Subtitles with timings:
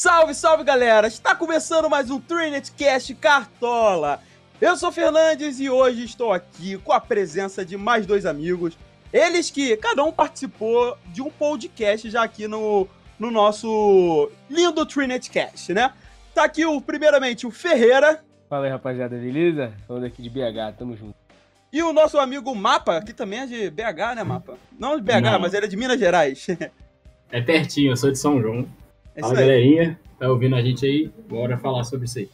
[0.00, 1.08] Salve, salve galera!
[1.08, 4.22] Está começando mais um Trinet Cast Cartola.
[4.60, 8.78] Eu sou Fernandes e hoje estou aqui com a presença de mais dois amigos.
[9.12, 12.86] Eles que cada um participou de um podcast já aqui no,
[13.18, 15.92] no nosso lindo Trinet Cast, né?
[16.32, 18.22] Tá aqui o, primeiramente o Ferreira.
[18.48, 19.72] Fala aí, rapaziada, beleza?
[19.88, 21.16] Falando aqui de BH, tamo junto.
[21.72, 24.56] E o nosso amigo Mapa, que também é de BH, né, Mapa?
[24.78, 25.40] Não de BH, Não.
[25.40, 26.46] mas ele é de Minas Gerais.
[27.30, 28.66] É pertinho, eu sou de São João.
[29.18, 29.98] É Fala, galerinha.
[30.16, 31.10] Tá ouvindo a gente aí?
[31.28, 32.30] Bora falar sobre isso aí.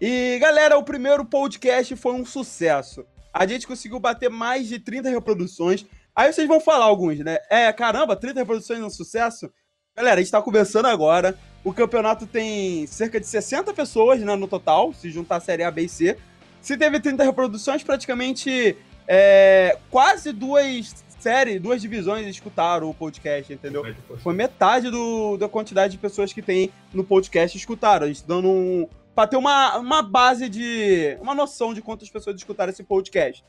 [0.00, 3.04] E galera, o primeiro podcast foi um sucesso.
[3.34, 5.84] A gente conseguiu bater mais de 30 reproduções.
[6.14, 7.38] Aí vocês vão falar alguns, né?
[7.50, 9.50] É, caramba, 30 reproduções é um sucesso?
[9.96, 11.36] Galera, a gente tá começando agora.
[11.64, 15.70] O campeonato tem cerca de 60 pessoas né, no total, se juntar a série A,
[15.72, 16.16] B e C.
[16.62, 18.76] Se teve 30 reproduções, praticamente
[19.08, 23.82] é, quase duas séries, duas divisões escutaram o podcast, entendeu?
[24.22, 28.04] Foi metade do, da quantidade de pessoas que tem no podcast escutaram.
[28.06, 28.88] A gente dando um.
[29.14, 31.16] Pra ter uma, uma base de.
[31.20, 33.44] Uma noção de quantas pessoas escutaram esse podcast.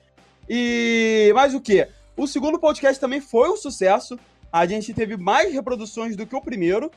[0.50, 1.32] E.
[1.34, 1.88] Mais o quê?
[2.18, 4.20] O segundo podcast também foi um sucesso.
[4.52, 6.92] A gente teve mais reproduções do que o primeiro.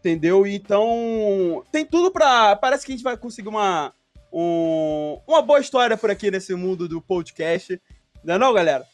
[0.00, 0.46] Entendeu?
[0.46, 1.62] Então.
[1.70, 2.56] Tem tudo pra.
[2.56, 3.92] Parece que a gente vai conseguir uma.
[4.32, 7.80] um- uma boa história por aqui nesse mundo do podcast.
[8.24, 8.84] Não é não, galera?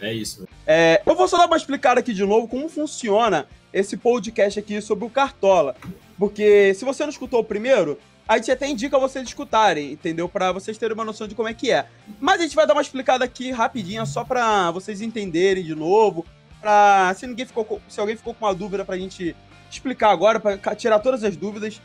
[0.00, 0.46] É isso.
[0.66, 4.80] É, eu vou só dar uma explicada aqui de novo como funciona esse podcast aqui
[4.80, 5.76] sobre o Cartola.
[6.18, 10.28] Porque se você não escutou o primeiro, a gente até indica vocês escutarem, entendeu?
[10.28, 11.86] Pra vocês terem uma noção de como é que é.
[12.20, 16.24] Mas a gente vai dar uma explicada aqui rapidinha, só pra vocês entenderem de novo.
[16.60, 19.34] Pra, se, ninguém ficou, se alguém ficou com uma dúvida pra gente
[19.70, 21.80] explicar agora, pra ca- tirar todas as dúvidas.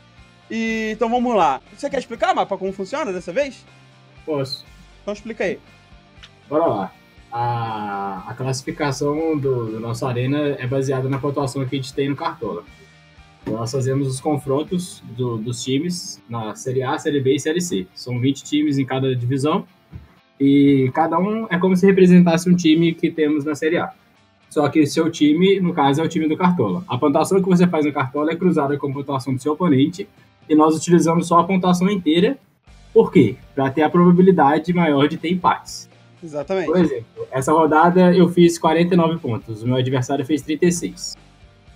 [0.50, 1.60] E, então vamos lá.
[1.76, 3.64] Você quer explicar, Mapa, como funciona dessa vez?
[4.24, 4.64] Posso.
[5.02, 5.58] Então explica aí.
[6.48, 6.92] Bora lá.
[7.32, 12.08] A, a classificação do, do nosso Arena é baseada na pontuação que a gente tem
[12.08, 12.64] no Cartola.
[13.46, 17.86] Nós fazemos os confrontos do- dos times na Série A, Série B e Série C.
[17.94, 19.64] São 20 times em cada divisão.
[20.38, 23.92] E cada um é como se representasse um time que temos na Série A.
[24.48, 26.82] Só que seu time, no caso, é o time do Cartola.
[26.88, 30.08] A pontuação que você faz no Cartola é cruzada com a pontuação do seu oponente.
[30.48, 32.36] E nós utilizamos só a pontuação inteira.
[32.92, 33.36] Por quê?
[33.54, 35.88] Para ter a probabilidade maior de ter empates.
[36.22, 36.66] Exatamente.
[36.66, 41.16] Por exemplo, essa rodada eu fiz 49 pontos, o meu adversário fez 36.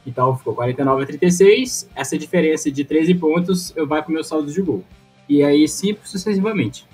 [0.06, 4.50] Então ficou 49 a 36, essa diferença de 13 pontos eu vai pro meu saldo
[4.52, 4.84] de gol.
[5.28, 6.86] E aí sim sucessivamente.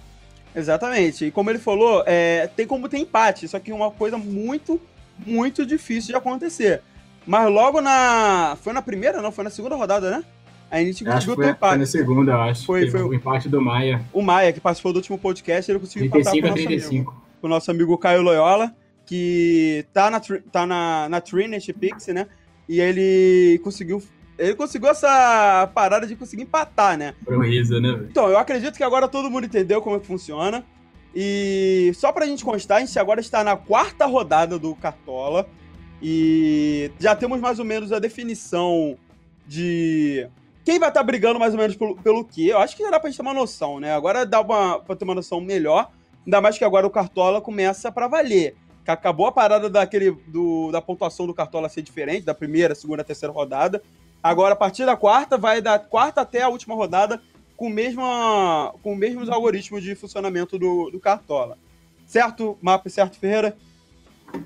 [0.54, 1.26] Exatamente.
[1.26, 4.80] E como ele falou, é, tem como ter empate, só que é uma coisa muito,
[5.26, 6.82] muito difícil de acontecer.
[7.26, 8.56] Mas logo na.
[8.62, 9.30] Foi na primeira, não?
[9.30, 10.24] Foi na segunda rodada, né?
[10.70, 11.78] A gente conseguiu ter foi, foi empate.
[11.78, 12.64] na segunda, eu acho.
[12.64, 16.06] Foi- foi- o empate do Maia, O Maia, que participou do último podcast, ele conseguiu
[16.06, 17.19] empatar com 35 o a nosso amigo.
[17.40, 17.42] 35.
[17.42, 18.74] Com o nosso amigo Caio Loyola,
[19.06, 22.26] que tá na, tá na, na Trinity Pix, né?
[22.68, 24.02] E ele conseguiu.
[24.38, 27.14] Ele conseguiu essa parada de conseguir empatar, né?
[27.24, 28.08] Foi um riso, né, velho?
[28.10, 30.64] Então, eu acredito que agora todo mundo entendeu como é que funciona.
[31.14, 35.46] E só pra gente constar, a gente agora está na quarta rodada do Cartola.
[36.02, 38.96] E já temos mais ou menos a definição
[39.46, 40.26] de
[40.64, 42.48] quem vai estar brigando mais ou menos pelo, pelo quê.
[42.50, 43.92] Eu acho que já dá pra gente ter uma noção, né?
[43.92, 45.90] Agora dá uma, pra ter uma noção melhor.
[46.26, 48.54] Ainda mais que agora o Cartola começa pra valer.
[48.84, 53.04] Que acabou a parada daquele, do, da pontuação do Cartola ser diferente, da primeira, segunda,
[53.04, 53.82] terceira rodada.
[54.22, 57.20] Agora, a partir da quarta, vai da quarta até a última rodada
[57.56, 61.56] com, o mesma, com os mesmos algoritmos de funcionamento do, do Cartola.
[62.06, 62.88] Certo, Mapa?
[62.88, 63.56] Certo, Ferreira?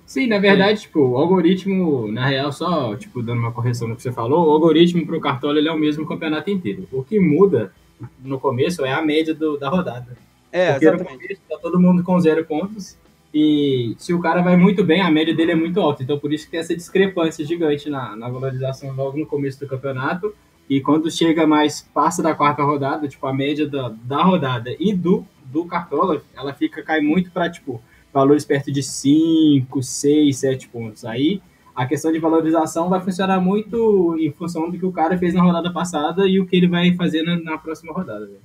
[0.06, 4.02] Sim, na verdade, tipo, o algoritmo, na real, só, tipo, dando uma correção no que
[4.02, 6.88] você falou, o algoritmo pro Cartola ele é o mesmo campeonato inteiro.
[6.90, 7.72] O que muda
[8.20, 10.16] no começo é a média do- da rodada.
[10.54, 11.22] É, Porque no exatamente.
[11.22, 12.96] começo tá todo mundo com zero pontos.
[13.34, 16.04] E se o cara vai muito bem, a média dele é muito alta.
[16.04, 19.66] Então por isso que tem essa discrepância gigante na, na valorização logo no começo do
[19.66, 20.32] campeonato.
[20.70, 24.94] E quando chega mais, passa da quarta rodada, tipo, a média da, da rodada e
[24.94, 30.68] do, do Cartola, ela fica, cai muito para tipo, valores perto de 5, 6, 7
[30.68, 31.04] pontos.
[31.04, 31.42] Aí
[31.74, 35.42] a questão de valorização vai funcionar muito em função do que o cara fez na
[35.42, 38.24] rodada passada e o que ele vai fazer na, na próxima rodada.
[38.24, 38.38] velho.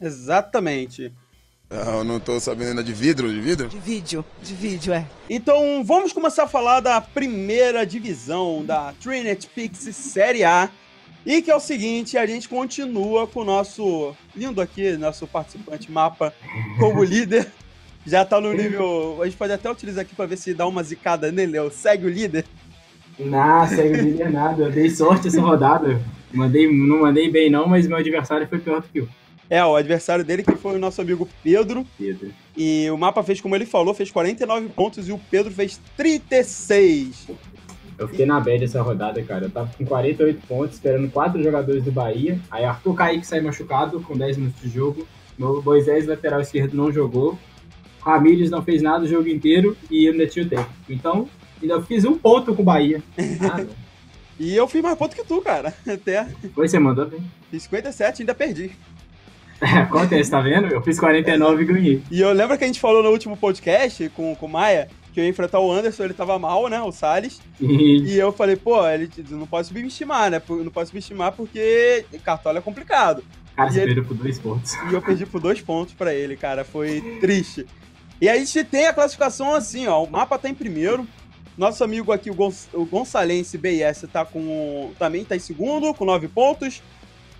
[0.00, 1.12] Exatamente.
[1.68, 3.68] Não, não tô sabendo ainda de vidro, de vidro?
[3.68, 5.04] De vídeo, de vídeo, é.
[5.28, 10.70] Então, vamos começar a falar da primeira divisão da Trinity Pix Série A.
[11.24, 15.90] E que é o seguinte, a gente continua com o nosso lindo aqui, nosso participante
[15.90, 16.32] mapa
[16.78, 17.50] como líder.
[18.06, 19.18] Já tá no nível.
[19.20, 21.58] A gente pode até utilizar aqui pra ver se dá uma zicada nele.
[21.58, 21.68] ó.
[21.68, 22.44] Segue o líder.
[23.18, 24.62] Não, segue o líder nada.
[24.62, 26.00] Eu dei sorte essa rodada.
[26.32, 29.08] Mandei, não mandei bem não, mas meu adversário foi pior do que eu.
[29.48, 31.86] É, o adversário dele que foi o nosso amigo Pedro.
[31.98, 32.32] Pedro.
[32.56, 37.28] E o mapa fez, como ele falou, fez 49 pontos e o Pedro fez 36.
[37.98, 39.46] Eu fiquei na bad essa rodada, cara.
[39.46, 42.38] Eu tava com 48 pontos, esperando quatro jogadores do Bahia.
[42.50, 45.06] Aí Arthur Kaique saiu machucado com 10 minutos de jogo.
[45.38, 47.38] Meu Moisés, lateral esquerdo, não jogou.
[48.00, 50.68] Ramírez não fez nada o jogo inteiro e eu ainda tinha o tempo.
[50.88, 51.28] Então,
[51.60, 53.02] ainda fiz um ponto com o Bahia.
[53.40, 53.64] Ah.
[54.38, 55.72] E eu fiz mais ponto que tu, cara.
[55.88, 56.28] Até.
[56.54, 57.20] Foi, você mandou bem.
[57.50, 58.70] Fiz 57 e ainda perdi.
[59.66, 60.66] É, acontece, tá vendo?
[60.66, 62.02] Eu fiz 49 e ganhei.
[62.10, 65.20] E eu lembro que a gente falou no último podcast com, com o Maia que
[65.20, 66.78] eu ia enfrentar o Anderson, ele tava mal, né?
[66.82, 67.40] O Salles.
[67.58, 68.02] E...
[68.04, 70.42] E eu falei, pô, ele não pode subestimar, né?
[70.46, 73.24] Não pode subestimar porque cartola é complicado.
[73.56, 74.74] Cara, E você ele- perdeu por dois pontos.
[74.90, 76.64] E eu perdi por dois pontos pra ele, cara.
[76.64, 77.64] Foi triste.
[78.20, 80.04] E aí a gente tem a classificação assim, ó.
[80.04, 81.08] O mapa tá em primeiro.
[81.56, 84.90] Nosso amigo aqui, o, Gonç o Gonçalense BS, tá com.
[84.98, 86.82] Também tá em segundo, com nove pontos.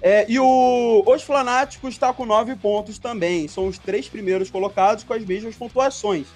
[0.01, 3.49] É, e o Os Flanáticos está com nove pontos também.
[3.49, 6.27] São os três primeiros colocados com as mesmas pontuações.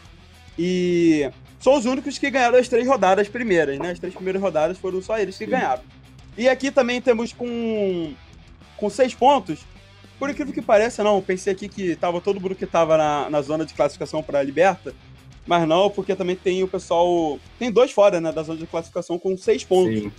[0.58, 3.90] E são os únicos que ganharam as três rodadas primeiras, né?
[3.90, 5.50] As três primeiras rodadas foram só eles que Sim.
[5.50, 5.82] ganharam.
[6.36, 8.12] E aqui também temos com,
[8.76, 9.60] com seis pontos.
[10.18, 11.20] Por incrível que pareça, não.
[11.20, 14.42] Pensei aqui que tava todo mundo que tava na, na zona de classificação para a
[14.42, 14.94] Liberta.
[15.46, 17.38] Mas não, porque também tem o pessoal.
[17.58, 18.30] Tem dois fora, né?
[18.32, 19.98] Da zona de classificação com seis pontos.
[19.98, 20.12] Sim.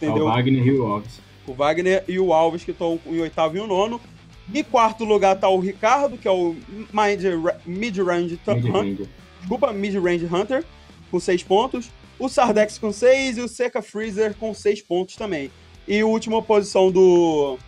[0.00, 0.24] É o entendeu?
[0.26, 1.25] Wagner e o Alves.
[1.46, 4.00] O Wagner e o Alves, que estão em oitavo e o nono.
[4.52, 6.56] Em quarto lugar tá o Ricardo, que é o
[7.66, 8.62] Mid-Range Hunter.
[8.62, 9.08] Mid-range.
[9.40, 10.64] Desculpa, Mid-Range Hunter,
[11.10, 11.90] com seis pontos.
[12.18, 15.50] O Sardex com seis e o Seca Freezer com seis pontos também.
[15.86, 17.58] E a última posição do.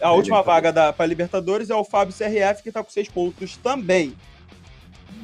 [0.00, 0.46] A última Libertadores.
[0.46, 4.14] vaga da, para Libertadores é o Fábio CRF, que tá com seis pontos também.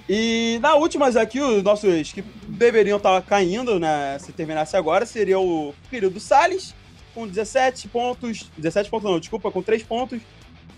[0.08, 4.18] E na últimas aqui, os nossos que deveriam estar caindo, né?
[4.20, 6.74] Se terminasse agora, seria o querido Salles,
[7.16, 8.50] com 17 pontos.
[8.58, 10.20] 17 pontos não, desculpa, com 3 pontos,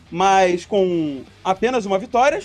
[0.08, 2.40] mas com apenas uma vitória.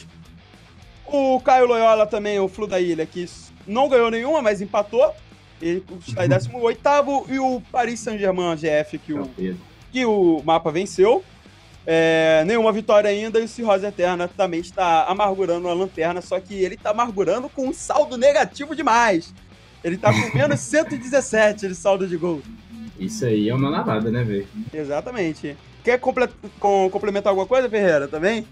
[1.05, 3.29] O Caio Loyola também, o Flu da Ilha, que
[3.67, 5.13] não ganhou nenhuma, mas empatou.
[5.61, 9.29] Ele está em 18 e o Paris Saint-Germain GF, que o
[9.91, 11.23] que o mapa venceu.
[11.85, 16.55] É, nenhuma vitória ainda e o Cirrose Eterna também está amargurando a lanterna, só que
[16.55, 19.33] ele está amargurando com um saldo negativo demais.
[19.83, 22.41] Ele tá com menos 117 de saldo de gol.
[22.99, 24.47] Isso aí é uma lavada, né, velho?
[24.73, 25.57] Exatamente.
[25.83, 26.29] Quer comple-
[26.59, 28.45] com- complementar alguma coisa, Ferreira, também?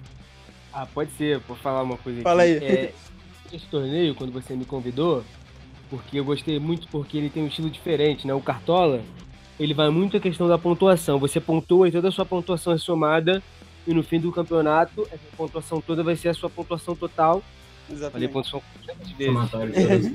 [0.73, 2.23] Ah, pode ser, vou falar uma coisa aqui.
[2.23, 2.57] Fala aí.
[2.57, 2.93] É,
[3.53, 5.23] esse torneio, quando você me convidou,
[5.89, 8.33] porque eu gostei muito porque ele tem um estilo diferente, né?
[8.33, 9.01] O Cartola,
[9.59, 11.19] ele vai muito a questão da pontuação.
[11.19, 13.43] Você pontua e toda a sua pontuação é somada
[13.85, 17.43] e no fim do campeonato, essa pontuação toda vai ser a sua pontuação total.
[17.87, 18.31] Falei Exatamente.
[18.31, 20.11] pontuação quantas vezes.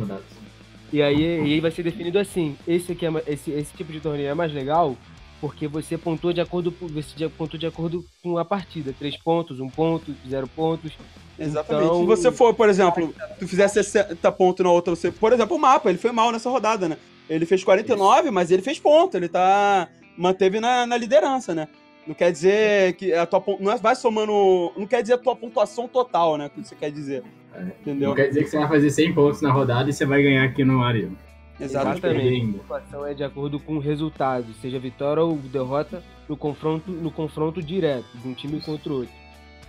[0.93, 2.57] E aí, e aí vai ser definido assim.
[2.67, 4.97] Esse, aqui é, esse, esse tipo de torneio é mais legal
[5.41, 8.95] porque você pontua de acordo com- você de- pontua de acordo com a partida.
[8.99, 10.93] Três pontos, um ponto, zero pontos.
[11.39, 11.85] Exatamente.
[11.87, 15.11] Então- Se você for, por exemplo, tu fizer 60 pontos na outra, você.
[15.11, 16.97] Por exemplo, o mapa, ele foi mal nessa rodada, né?
[17.29, 19.17] Ele fez 49, mas ele fez ponto.
[19.17, 19.89] Ele tá.
[20.17, 21.69] Manteve na, na liderança, né?
[22.07, 24.73] Não quer dizer que a tua não é- vai somando.
[24.77, 26.47] Não quer dizer a tua pontuação total, né?
[26.47, 27.23] O que você quer dizer.
[27.63, 28.09] Entendeu?
[28.09, 30.45] Não quer dizer que você vai fazer 100 pontos na rodada e você vai ganhar
[30.45, 31.17] aqui no Mario.
[31.59, 32.07] Exatamente.
[32.07, 32.57] Ainda.
[32.57, 37.11] A pontuação é de acordo com o resultado, seja vitória ou derrota no confronto, no
[37.11, 39.15] confronto direto de um time contra o outro.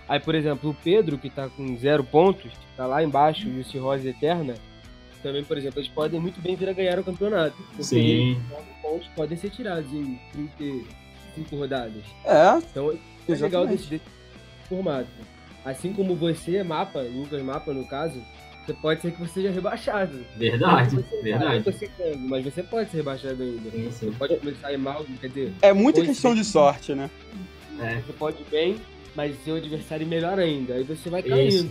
[0.08, 3.64] Aí, por exemplo, o Pedro, que tá com zero pontos, tá lá embaixo, e o
[3.64, 4.54] Cirrose Eterna,
[5.22, 7.56] também, por exemplo, eles podem muito bem vir a ganhar o campeonato.
[7.56, 8.40] Porque Sim.
[8.80, 12.04] pontos podem ser tirados em 35 rodadas.
[12.24, 12.90] É, Então,
[13.28, 14.04] é legal desse, desse
[14.68, 15.08] formato.
[15.64, 18.22] Assim como você, Mapa, Lucas Mapa, no caso,
[18.64, 20.24] você pode ser que você seja rebaixado.
[20.36, 21.64] Verdade, Você- Eu verdade.
[21.64, 23.70] tô citando, mas você pode ser rebaixado ainda.
[23.70, 24.06] Sim, sim.
[24.10, 26.34] Você pode começar a ir mal, quer dizer, é muita questão é.
[26.34, 27.10] de sorte, né?
[27.80, 27.96] É.
[28.00, 28.76] você pode ir bem,
[29.14, 30.74] mas seu adversário ir melhor ainda.
[30.74, 31.48] Aí você vai caindo.
[31.48, 31.64] Isso.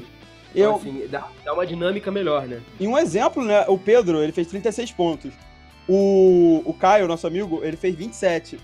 [0.56, 2.62] Então, Eu, assim, dá, dá uma dinâmica melhor, né?
[2.80, 3.66] E um exemplo, né?
[3.68, 5.34] O Pedro, ele fez 36 pontos.
[5.88, 8.58] O, o Caio, nosso amigo, ele fez 27.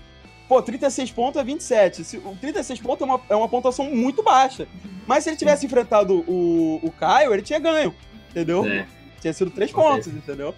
[0.48, 2.04] Pô, 36 pontos é 27.
[2.04, 4.68] Se, o 36 pontos é uma, é uma pontuação muito baixa.
[5.06, 7.94] Mas se ele tivesse enfrentado o, o Caio, ele tinha ganho.
[8.30, 8.64] Entendeu?
[8.66, 8.86] É.
[9.20, 10.10] Tinha sido 3 Acontece.
[10.10, 10.54] pontos, entendeu?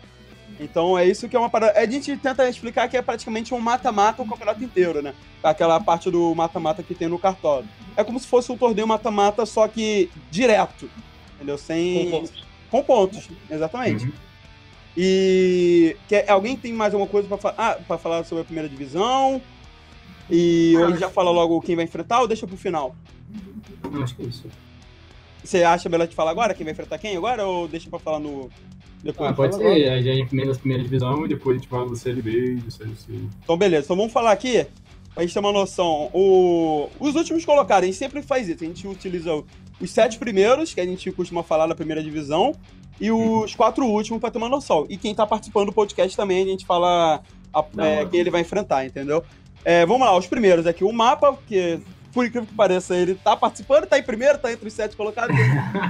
[0.59, 1.79] Então é isso que é uma parada.
[1.79, 5.15] A gente tenta explicar que é praticamente um mata-mata o campeonato inteiro, né?
[5.43, 7.65] Aquela parte do mata-mata que tem no cartola.
[7.97, 10.91] É como se fosse um torneio mata-mata, só que direto.
[11.35, 11.59] Entendeu?
[11.59, 12.11] Sem.
[12.11, 12.45] Com pontos.
[12.71, 14.07] Com pontos, exatamente.
[14.07, 14.13] Uhum.
[14.97, 18.69] E quer, alguém tem mais alguma coisa pra, fa ah, pra falar sobre a primeira
[18.69, 19.43] divisão?
[20.31, 22.95] E ou a gente já fala logo quem vai enfrentar ou deixa pro final?
[24.03, 24.45] Acho que é isso.
[25.45, 28.19] Você acha melhor de falar agora quem vai enfrentar quem agora ou deixa pra falar
[28.19, 28.51] no
[29.03, 29.31] depois?
[29.31, 29.89] Ah, pode ser.
[29.91, 32.55] A gente primeiro das primeiras divisão e depois a gente fala do Série B e
[32.57, 33.13] do Série C.
[33.45, 34.67] Então beleza, então vamos falar aqui
[35.15, 36.11] pra gente ter uma noção.
[36.13, 36.89] O...
[36.99, 39.43] Os últimos colocados, a gente sempre faz isso, a gente utiliza
[39.81, 42.53] os sete primeiros, que a gente costuma falar na primeira divisão,
[43.01, 44.87] e os quatro últimos pra ter uma noção.
[44.89, 47.23] E quem tá participando do podcast também, a gente fala
[47.55, 49.23] a- é, quem ele vai enfrentar, entendeu?
[49.69, 50.85] É, vamos lá, os primeiros aqui.
[50.85, 51.81] O mapa, que
[52.13, 55.35] por incrível que pareça, ele tá participando, tá em primeiro, tá entre os sete colocados.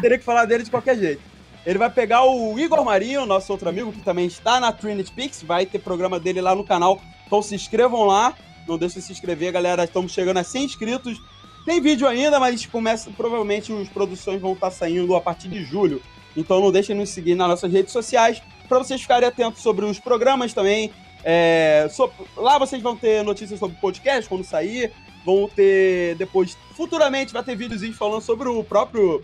[0.01, 1.21] Teria que falar dele de qualquer jeito.
[1.67, 5.43] Ele vai pegar o Igor Marinho, nosso outro amigo, que também está na Trinity Pix.
[5.43, 6.99] Vai ter programa dele lá no canal.
[7.27, 8.33] Então se inscrevam lá.
[8.67, 9.85] Não deixem de se inscrever, galera.
[9.85, 11.21] Estamos chegando a 100 inscritos.
[11.67, 16.01] Tem vídeo ainda, mas começa, provavelmente as produções vão estar saindo a partir de julho.
[16.35, 18.41] Então não deixem de nos seguir nas nossas redes sociais
[18.71, 20.91] para vocês ficarem atentos sobre os programas também.
[21.29, 21.89] É,
[22.37, 24.93] lá vocês vão ter notícias sobre o podcast quando sair.
[25.25, 29.21] Vão ter depois, futuramente, vai ter videozinhos falando sobre o próprio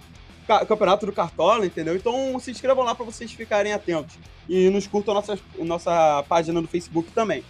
[0.49, 1.95] ca- campeonato do Cartola, entendeu?
[1.95, 4.17] Então se inscrevam lá para vocês ficarem atentos.
[4.49, 7.45] E nos curtam nossa, nossa página no Facebook também.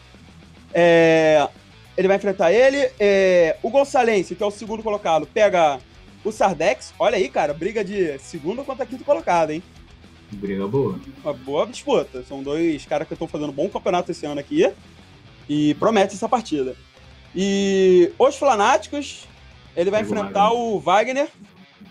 [0.74, 1.48] É,
[1.96, 2.90] ele vai enfrentar ele.
[3.00, 5.78] é, o Gonçalense, que é o segundo colocado, pega
[6.22, 6.92] o Sardex.
[6.98, 9.62] Olha aí, cara, briga de segundo contra quinto colocado, hein?
[10.32, 10.98] Briga boa.
[11.22, 12.22] Uma boa disputa.
[12.24, 14.70] São dois caras que estão fazendo um bom campeonato esse ano aqui.
[15.48, 16.76] E promete essa partida.
[17.34, 19.26] E os Flanáticos,
[19.76, 21.28] ele vai enfrentar o Wagner.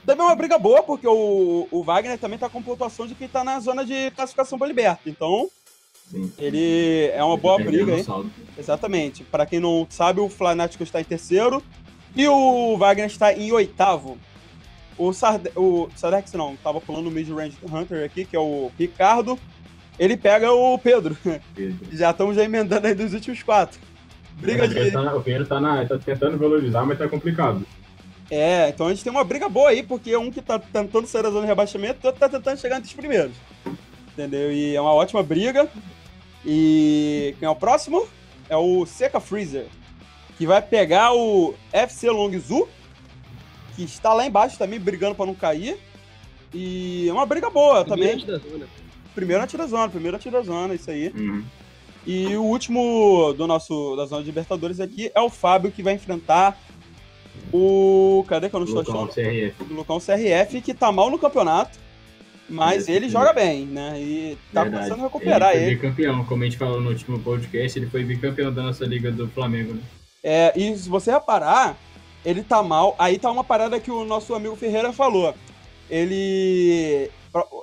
[0.05, 3.27] Também é uma briga boa, porque o, o Wagner também tá com pontuação de quem
[3.27, 5.09] tá na zona de classificação para liberta.
[5.09, 5.49] Então,
[6.09, 6.31] Sim.
[6.37, 8.31] ele é uma boa Perdendo briga, saldo.
[8.57, 9.23] Exatamente.
[9.23, 11.61] Para quem não sabe, o Flanático está em terceiro
[12.15, 14.17] e o Wagner está em oitavo.
[14.97, 19.37] O, Sarde o Sardex não, tava pulando o Mid-Range Hunter aqui, que é o Ricardo.
[19.97, 21.17] Ele pega o Pedro.
[21.55, 21.77] Pedro.
[21.95, 23.79] Já estamos já emendando aí dos últimos quatro.
[24.33, 24.91] Briga de.
[24.91, 27.65] tá, o Pedro tá, na- tá tentando valorizar, mas tá complicado.
[28.29, 31.23] É, então a gente tem uma briga boa aí, porque um que tá tentando sair
[31.23, 33.33] da zona de rebaixamento, o outro tá tentando chegar entre os primeiros.
[34.13, 34.51] Entendeu?
[34.51, 35.67] E é uma ótima briga.
[36.45, 38.07] E quem é o próximo?
[38.49, 39.65] É o Seca Freezer,
[40.37, 42.67] que vai pegar o FC Longzhu,
[43.75, 45.77] que está lá embaixo também brigando pra não cair.
[46.53, 48.17] E é uma briga boa também.
[48.17, 48.67] Primeiro antes da zona.
[49.15, 51.09] Primeiro atira zona, primeiro atira zona, isso aí.
[51.09, 51.43] Uhum.
[52.05, 55.93] E o último do nosso da zona de Libertadores aqui é o Fábio, que vai
[55.93, 56.57] enfrentar
[57.53, 58.25] o.
[58.27, 59.13] Cadê que eu não estou Local achando?
[59.13, 59.63] CRF.
[59.63, 61.77] O Lucão CRF, que tá mal no campeonato,
[62.49, 63.11] mas ele sim.
[63.11, 64.01] joga bem, né?
[64.01, 64.83] E tá Verdade.
[64.83, 65.65] começando a recuperar ele.
[65.65, 65.77] ele.
[65.77, 69.11] foi bicampeão, como a gente falou no último podcast, ele foi bicampeão da nossa liga
[69.11, 69.81] do Flamengo, né?
[70.23, 71.77] É, e se você reparar,
[72.25, 72.95] ele tá mal.
[72.97, 75.33] Aí tá uma parada que o nosso amigo Ferreira falou.
[75.89, 77.09] Ele.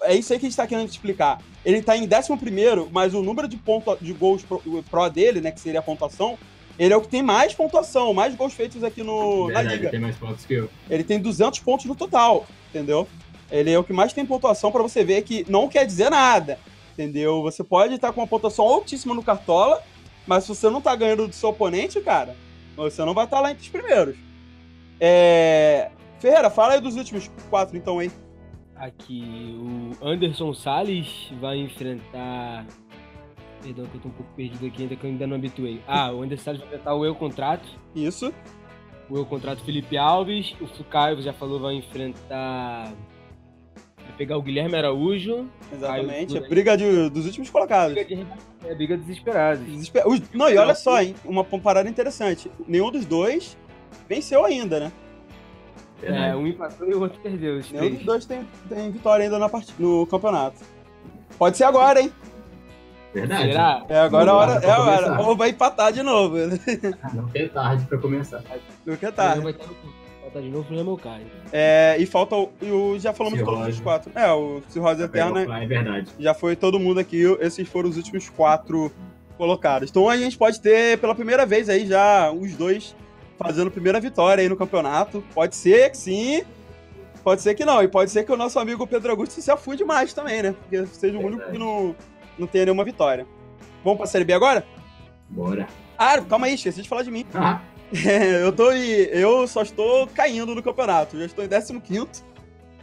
[0.02, 1.40] É isso aí que a gente tá querendo te explicar.
[1.64, 5.50] Ele tá em 11, mas o número de, ponto, de gols pro, pro dele, né?
[5.50, 6.38] Que seria a pontuação,
[6.78, 9.90] ele é o que tem mais pontuação, mais gols feitos aqui no, na liga.
[9.90, 10.70] tem mais pontos que eu.
[10.88, 13.06] Ele tem 200 pontos no total, entendeu?
[13.50, 16.58] Ele é o que mais tem pontuação pra você ver que não quer dizer nada,
[16.92, 17.42] entendeu?
[17.42, 19.82] Você pode estar com uma pontuação altíssima no Cartola,
[20.26, 22.36] mas se você não tá ganhando do seu oponente, cara,
[22.76, 24.27] você não vai estar lá entre os primeiros.
[25.00, 25.90] É...
[26.18, 28.10] Ferreira, fala aí dos últimos quatro, então, aí.
[28.74, 29.56] Aqui,
[30.00, 32.66] o Anderson Salles vai enfrentar.
[33.62, 35.80] Perdão, que eu tô um pouco perdido aqui ainda, que eu ainda não habituei.
[35.86, 37.68] Ah, o Anderson Salles vai enfrentar o Eu Contrato.
[37.94, 38.32] Isso.
[39.10, 40.54] O Eu Contrato Felipe Alves.
[40.60, 42.92] O Fucaio, já falou, vai enfrentar.
[43.96, 45.48] Vai pegar o Guilherme Araújo.
[45.72, 46.34] Exatamente.
[46.34, 46.50] Tudo aí.
[46.50, 47.94] Briga de- dos últimos colocados.
[47.94, 48.26] Briga, de...
[48.68, 49.64] é, briga desesperados.
[49.66, 51.16] Desesper- Não, e olha só, hein?
[51.24, 52.48] Uma parada interessante.
[52.66, 53.56] Nenhum dos dois
[54.08, 54.92] venceu ainda, né?
[56.02, 56.36] É, Verdade.
[56.36, 57.58] um empatou e o outro perdeu.
[57.58, 59.72] Os Nenhum dos dois tem, tem vitória ainda na part...
[59.78, 60.58] no campeonato.
[61.38, 62.12] Pode ser agora, hein?
[63.12, 63.52] Verdade.
[63.52, 63.84] Será?
[63.88, 64.52] É agora a hora.
[64.64, 65.20] É a hora.
[65.22, 66.36] Ou vai empatar de novo.
[67.14, 68.42] Não é tarde pra começar.
[68.42, 69.12] Tá.
[69.12, 69.34] tá.
[69.34, 69.74] Vai estar no...
[69.74, 71.22] vai estar de novo no meu cara.
[71.52, 72.50] É, e falta o.
[72.62, 74.12] O já falamos de todos os quatro.
[74.14, 76.10] É, o Cirrose Eterna É verdade.
[76.18, 77.22] já foi todo mundo aqui.
[77.40, 78.92] Esses foram os últimos quatro
[79.36, 79.90] colocados.
[79.90, 82.94] Então a gente pode ter pela primeira vez aí já os dois
[83.38, 85.24] fazendo primeira vitória aí no campeonato.
[85.32, 86.42] Pode ser que sim.
[87.22, 87.82] Pode ser que não.
[87.82, 90.52] E pode ser que o nosso amigo Pedro Augusto se afude mais também, né?
[90.52, 91.94] Porque seja o único que não,
[92.38, 93.26] não tenha nenhuma vitória.
[93.84, 94.66] Vamos pra Série B agora?
[95.28, 95.68] Bora.
[95.96, 97.24] Ah, calma aí, esqueci de falar de mim.
[97.34, 97.60] Ah,
[97.92, 101.18] É, eu tô eu só estou caindo no campeonato.
[101.18, 102.24] Já estou em 15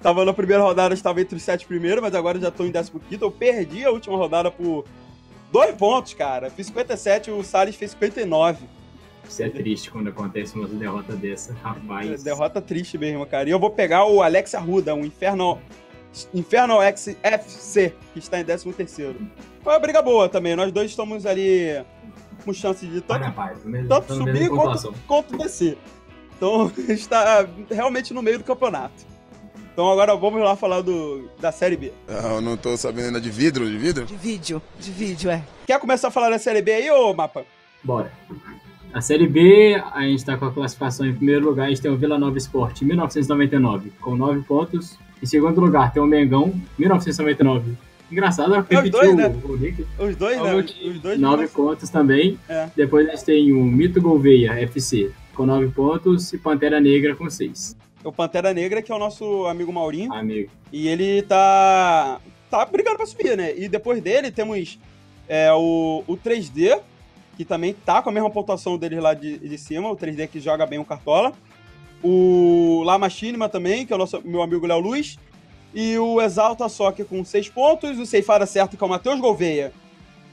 [0.01, 2.91] Tava na primeira rodada, estava entre os sete primeiros, mas agora já estou em 15
[3.19, 4.85] Eu perdi a última rodada por
[5.51, 6.51] dois pontos, cara.
[6.51, 8.74] Fiz 57, o Salles fez 59.
[9.29, 11.53] Isso é triste quando acontece uma derrota dessa.
[11.63, 12.23] Rapaz.
[12.23, 13.47] Derrota triste mesmo, cara.
[13.47, 15.61] E eu vou pegar o Alex Arruda, um Infernal,
[16.33, 19.15] Infernal X FC, que está em 13 terceiro.
[19.63, 20.55] Foi uma briga boa também.
[20.55, 21.83] Nós dois estamos ali
[22.43, 23.59] com chance de tanto na paz.
[23.63, 25.77] tá mesmo- tanto subir quanto, quanto descer.
[26.37, 29.15] Então está realmente no meio do campeonato.
[29.73, 31.91] Então agora vamos lá falar do, da Série B.
[32.07, 34.05] Ah, eu não tô sabendo ainda de vidro, de vidro?
[34.05, 35.43] De vídeo, de vídeo, é.
[35.67, 37.45] Quer começar a falar da Série B aí, ô Mapa?
[37.83, 38.09] Bora.
[38.95, 41.91] A Série B, a gente está com a classificação em primeiro lugar, a gente tem
[41.91, 44.97] o Vila Nova Esporte, 1999, com 9 pontos.
[45.21, 47.73] Em segundo lugar, tem o Mengão, 1999.
[48.09, 49.27] Engraçado, repetiu dois, né?
[49.27, 49.85] o, o Nick.
[49.99, 50.49] Os dois, É o né?
[50.51, 50.89] meu Os time.
[50.91, 51.19] os dois.
[51.19, 52.39] 9 pontos também.
[52.47, 52.69] É.
[52.73, 56.31] Depois a gente tem o Mito Gouveia, FC, com 9 pontos.
[56.31, 57.75] E Pantera Negra com 6.
[58.01, 60.13] O Pantera Negra, que é o nosso amigo Maurinho.
[60.13, 60.49] Amigo.
[60.71, 62.21] E ele tá.
[62.49, 63.57] tá brigando pra subir, né?
[63.57, 64.79] E depois dele temos
[65.27, 66.79] é, o, o 3D,
[67.35, 70.39] que também tá com a mesma pontuação deles lá de, de cima, o 3D que
[70.39, 71.33] joga bem o Cartola.
[72.03, 75.17] O La Machinima também, que é o nosso, meu amigo Léo Luz.
[75.73, 77.97] E o Exalta Soccer com 6 pontos.
[77.99, 79.73] O Ceifada Certo, que é o Matheus Gouveia.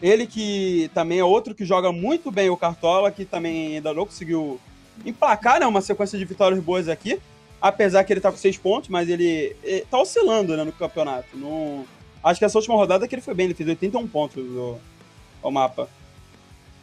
[0.00, 4.04] Ele que também é outro que joga muito bem o Cartola, que também ainda não
[4.04, 4.60] conseguiu
[5.06, 7.18] emplacar né, uma sequência de vitórias boas aqui.
[7.60, 11.36] Apesar que ele tá com 6 pontos, mas ele, ele tá oscilando né, no campeonato.
[11.36, 11.84] Não-
[12.22, 14.78] Acho que essa última rodada que ele foi bem, ele fez 81 pontos o,
[15.42, 15.88] o mapa.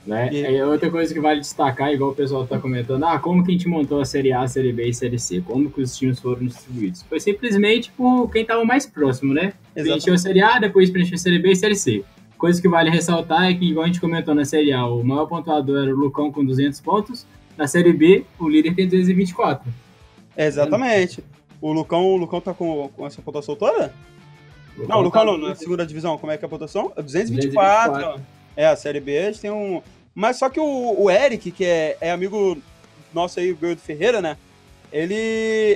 [0.09, 0.29] Né?
[0.33, 3.51] E- É outra coisa que vale destacar, igual o pessoal tá comentando, ah, como que
[3.51, 5.39] a gente montou a Série A, Série B e Série C?
[5.41, 7.03] Como que os times foram distribuídos?
[7.03, 9.53] Foi simplesmente por quem tava mais próximo, né?
[9.73, 12.03] Preencheu a Série A, depois preencheu a Série B e Série C.
[12.37, 15.27] Coisa que vale ressaltar é que, igual a gente comentou na Série A, o maior
[15.27, 17.25] pontuador era o Lucão com 200 pontos,
[17.57, 19.69] na Série B, o líder tem 224.
[20.35, 21.23] É, exatamente.
[21.61, 23.93] O Lucão, o Lucão tá com, com essa pontuação toda?
[24.87, 26.91] Não, o Lucão tá não, na segunda divisão, como é que é a pontuação?
[26.95, 27.91] É 224.
[27.91, 28.39] 224.
[28.55, 29.81] É, a Série B, a gente tem um.
[30.13, 32.57] Mas só que o, o Eric, que é, é amigo
[33.13, 34.37] nosso aí, o Guilherme Ferreira, né?
[34.91, 35.15] Ele,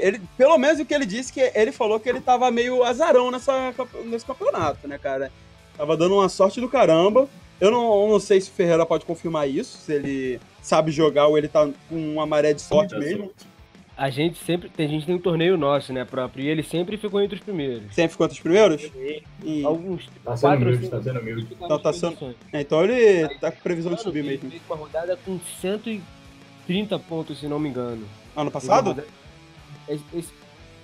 [0.01, 0.21] ele.
[0.37, 3.73] Pelo menos o que ele disse, que ele falou que ele tava meio azarão nessa,
[4.05, 5.31] nesse campeonato, né, cara?
[5.77, 7.29] Tava dando uma sorte do caramba.
[7.61, 11.27] Eu não, eu não sei se o Ferreira pode confirmar isso, se ele sabe jogar
[11.27, 13.31] ou ele tá com uma maré de sorte mesmo.
[13.95, 14.69] A gente sempre.
[14.69, 16.43] Tem gente que tem um torneio nosso, né, próprio.
[16.43, 17.93] E ele sempre ficou entre os primeiros.
[17.93, 18.81] Sempre ficou entre os primeiros?
[19.43, 20.09] E- Alguns.
[20.23, 21.45] Tá sendo quatro ou humilde, cinco tá sendo humilde.
[21.45, 24.49] ficaram Tá- tá sendo- é, então ele tá com previsão de subir ele mesmo.
[24.49, 28.03] fez uma rodada com 130 pontos, se não me engano.
[28.35, 28.87] Ano passado?
[28.87, 29.07] rodada-
[29.87, 30.33] Esse- esse-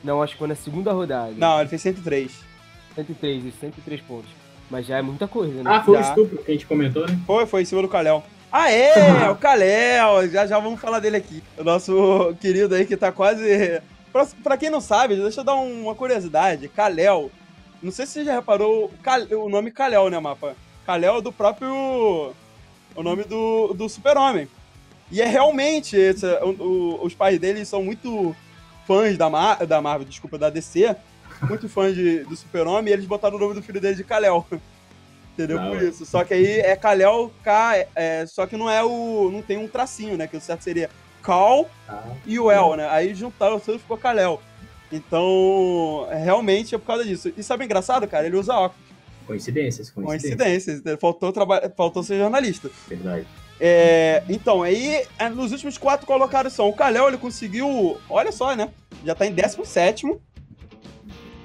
[0.03, 1.33] Não, acho que foi na segunda rodada.
[1.35, 2.43] Não, ele fez 103.
[2.95, 4.29] 103, isso, 103 pontos.
[4.69, 5.69] Mas já é muita coisa, né?
[5.73, 6.09] Ah, foi o Já.
[6.09, 7.19] estupro que a gente comentou, né?
[7.25, 8.23] Foi, foi em cima do Kalel.
[8.51, 9.29] Ah, é!
[9.29, 10.27] o Kalel!
[10.29, 11.43] Já já vamos falar dele aqui.
[11.57, 13.81] O nosso querido aí que tá quase.
[14.11, 16.67] Pra, pra quem não sabe, deixa eu dar um- uma curiosidade.
[16.67, 17.29] Kalel.
[17.81, 18.91] Não sei se você já reparou
[19.31, 20.55] o, o nome Kalel, né, mapa?
[20.85, 22.33] Kalel é do próprio.
[22.95, 24.47] O nome do, do Super-Homem.
[25.11, 25.95] E é realmente.
[25.95, 28.35] esse- o- o- os pais dele são muito
[28.87, 30.95] fãs da, Mar, da Marvel, desculpa, da DC.
[31.47, 34.45] Muito fãs de, do Super-Homem e eles botaram o nome do filho dele de Kalel.
[35.39, 35.57] Entendeu?
[35.57, 35.85] Da Por hora.
[35.85, 36.05] isso.
[36.05, 39.29] Só que aí é Kalel K, é, só que não é o.
[39.31, 40.27] não tem um tracinho, né?
[40.27, 40.89] Que o certo seria
[41.23, 42.03] Kal Tá.
[42.25, 42.89] e o El, né?
[42.89, 44.41] Aí juntaram tudo e ficou Kalel.
[44.91, 47.31] Então, é, realmente é por causa disso.
[47.37, 48.25] E sabe engraçado, cara?
[48.25, 48.89] Ele usa óculos.
[49.25, 50.35] Coincidências, coincidências.
[50.35, 50.99] Coincidências.
[50.99, 51.71] Faltou, traba...
[51.77, 52.69] Faltou ser jornalista.
[52.87, 53.27] Verdade.
[53.59, 58.55] É, então, aí, é, nos últimos quatro colocados são o Kalel, ele conseguiu, olha só,
[58.55, 58.69] né?
[59.05, 60.07] Já tá em 17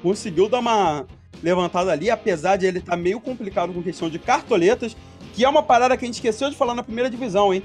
[0.02, 1.06] Conseguiu dar uma
[1.44, 4.96] levantada ali, apesar de ele estar meio complicado com questão de cartoletas,
[5.34, 7.62] que é uma parada que a gente esqueceu de falar na primeira divisão, hein?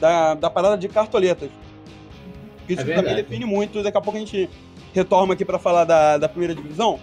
[0.00, 1.50] Da, da parada de cartoletas.
[2.68, 4.48] Isso É também define muito, daqui a pouco a gente
[4.94, 6.98] retorna aqui pra falar da, da primeira divisão.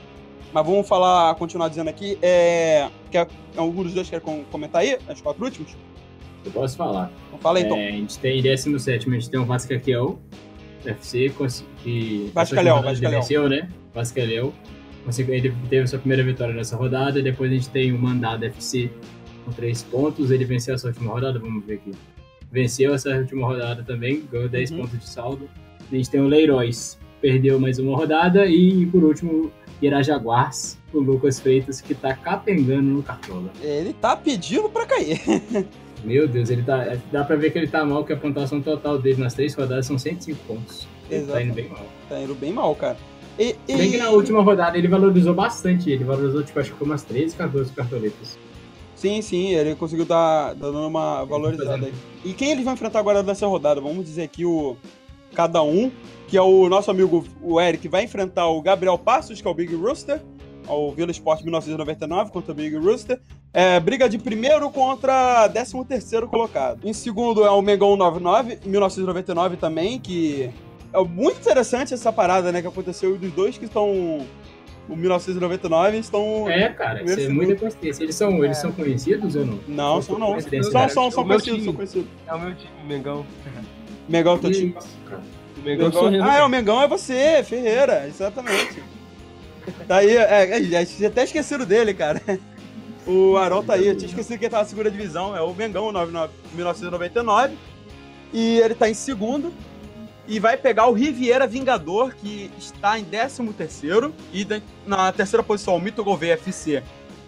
[0.54, 4.98] Mas vamos falar, continuar dizendo aqui, é, quer, algum dos dois quer com- comentar aí,
[5.10, 5.76] as quatro últimos?
[6.46, 7.12] Eu posso falar.
[7.28, 7.76] Então fala aí, então.
[7.78, 10.20] É, a gente tem em 17 a gente tem o Vascaquel,
[10.86, 11.32] FC,
[11.84, 12.32] que
[12.76, 13.20] rodada Vascaléu.
[13.22, 13.70] venceu, né?
[15.28, 18.90] Ele teve sua primeira vitória nessa rodada, depois a gente tem o Mandado FC
[19.46, 21.92] com 3 pontos, ele venceu essa última rodada, vamos ver aqui.
[22.52, 24.78] Venceu essa última rodada também, ganhou 10 Uhum.
[24.78, 25.50] pontos de saldo.
[25.92, 31.40] A gente tem o Leiroz, perdeu mais uma rodada, e por último, Irajaguars, o Lucas
[31.40, 33.52] Freitas, que tá capengando no Cartola.
[33.62, 35.20] Ele tá pedindo pra cair.
[36.04, 36.84] Meu Deus, ele tá.
[36.86, 39.54] é, Dá pra ver que ele tá mal, que a pontuação total dele nas três
[39.56, 40.88] rodadas são 105 pontos.
[41.10, 41.86] Ele tá indo bem mal.
[42.10, 42.98] Tá indo bem mal, cara.
[43.38, 45.90] E, e- Bem que na última rodada ele valorizou bastante.
[45.90, 48.38] Ele valorizou, tipo, acho que foi umas 13, 14 cartoletas.
[48.96, 51.94] Sim, sim, ele conseguiu dar, dando uma valorizada aí.
[52.24, 53.82] E quem eles vão enfrentar agora nessa rodada?
[53.82, 54.78] Vamos dizer aqui o
[55.34, 55.92] cada um,
[56.28, 59.54] que é o nosso amigo o Eric, vai enfrentar o Gabriel Passos, que é o
[59.54, 60.22] Big Rooster,
[60.68, 63.20] ao Vila Sport 1999 contra o Big Rooster.
[63.52, 66.80] É, briga de primeiro contra 13 terceiro colocado.
[66.88, 70.50] Em segundo é o Mengão 99, 1999 também, que
[70.94, 74.26] é muito interessante essa parada, né, que aconteceu dos dois que estão
[74.88, 78.04] o 1999 estão É, cara, isso é muita coincidência.
[78.04, 79.60] Eles são, eles são conhecidos ou não?
[79.68, 80.40] Não, são não.
[80.90, 82.10] São, são, meu conhecidos, são conhecidos.
[82.28, 83.26] É o meu time, Mengão.
[84.10, 84.76] Mengão é o teu time.
[85.64, 86.24] Mengão eu.
[86.24, 88.84] Ah, é, o Mengão é você, Ferreira, exatamente.
[89.88, 92.22] Tá aí, é, é, até esquecido dele, cara.
[93.06, 95.54] O Arão tá aí, eu tinha esquecido que ele tava na segunda divisão, é o
[95.54, 97.58] Mengão 99 1999.
[98.34, 99.54] E ele tá em segundo.
[100.28, 104.14] E vai pegar o Riviera Vingador, que está em 13 terceiro.
[104.32, 104.48] E
[104.86, 106.82] na terceira posição, o Mito Gouveia FC.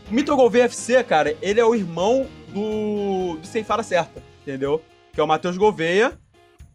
[0.09, 4.81] O Mito Gouveia FC, cara, ele é o irmão do, do Ceifara Certa, entendeu?
[5.11, 6.17] Que é o Matheus Gouveia,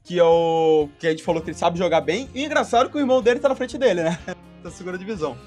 [0.05, 0.89] que é o.
[0.99, 2.29] que a gente falou que ele sabe jogar bem.
[2.35, 4.19] E engraçado que o irmão dele tá na frente dele, né?
[4.63, 5.39] da segunda divisão.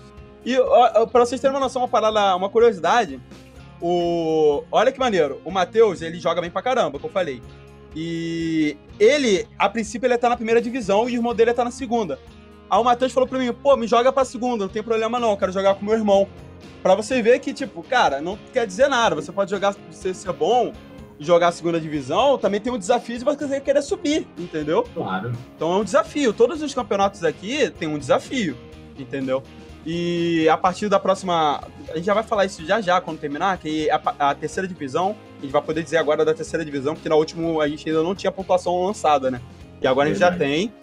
[0.45, 3.19] E ó, pra vocês terem uma noção, uma parada, uma curiosidade.
[3.81, 4.63] O.
[4.71, 5.41] Olha que maneiro.
[5.45, 7.41] O Matheus, ele joga bem pra caramba, como eu falei.
[7.95, 11.71] E ele, a princípio, ele tá na primeira divisão e o irmão dele tá na
[11.71, 12.19] segunda.
[12.69, 15.37] Aí o Matheus falou pra mim, pô, me joga pra segunda, não tem problema não,
[15.37, 16.27] quero jogar com meu irmão.
[16.81, 19.15] Pra você ver que, tipo, cara, não quer dizer nada.
[19.15, 20.73] Você pode jogar, você ser bom,
[21.19, 24.83] jogar a segunda divisão, também tem um desafio de você querer subir, entendeu?
[24.93, 25.31] Claro.
[25.55, 26.33] Então é um desafio.
[26.33, 28.57] Todos os campeonatos aqui tem um desafio,
[28.97, 29.43] entendeu?
[29.85, 31.61] E a partir da próxima.
[31.89, 35.15] A gente já vai falar isso já já quando terminar, que a, a terceira divisão,
[35.43, 38.01] a gente vai poder dizer agora da terceira divisão, porque na última a gente ainda
[38.01, 39.41] não tinha pontuação lançada, né?
[39.81, 40.35] E agora Verdade.
[40.35, 40.73] a gente já tem.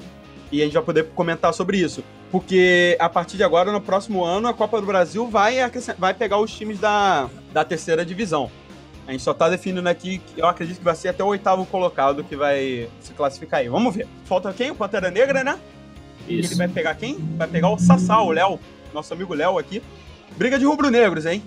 [0.52, 2.04] E a gente vai poder comentar sobre isso.
[2.30, 5.56] Porque a partir de agora, no próximo ano, a Copa do Brasil vai,
[5.98, 8.50] vai pegar os times da, da terceira divisão.
[9.06, 12.22] A gente só tá definindo aqui, eu acredito que vai ser até o oitavo colocado
[12.22, 13.68] que vai se classificar aí.
[13.68, 14.06] Vamos ver.
[14.24, 14.70] Falta quem?
[14.70, 15.58] O Pantera Negra, né?
[16.28, 16.50] Isso.
[16.50, 17.16] Ele vai pegar quem?
[17.36, 18.60] Vai pegar o Sassá, o Léo,
[18.92, 19.82] nosso amigo Léo aqui.
[20.36, 21.42] Briga de rubro-negros, hein?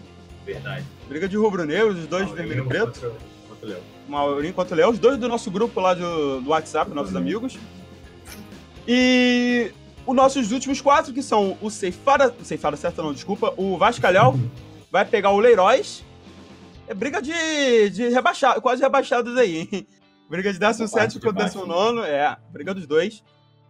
[0.45, 0.85] Verdade.
[1.07, 2.99] Briga de rubro-negros, os dois Maurinho vermelho e preto.
[2.99, 3.09] Contra,
[3.49, 3.81] contra o Léo.
[4.07, 7.57] Maurinho contra o Léo, os dois do nosso grupo lá do, do WhatsApp, nossos amigos.
[8.87, 9.71] E
[10.05, 12.33] os nossos últimos quatro, que são o Ceifada.
[12.43, 13.53] Ceifada certo não, desculpa.
[13.57, 14.35] O Vascalhau
[14.91, 16.03] vai pegar o Leiroz
[16.87, 19.87] é briga de, de rebaixado, quase rebaixados aí, hein?
[20.29, 23.23] Briga de 17 contra 19, é, briga dos dois.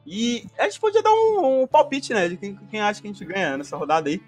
[0.05, 2.29] E a gente podia dar um, um palpite, né?
[2.29, 4.21] De quem, quem, acha que a gente ganha nessa rodada aí.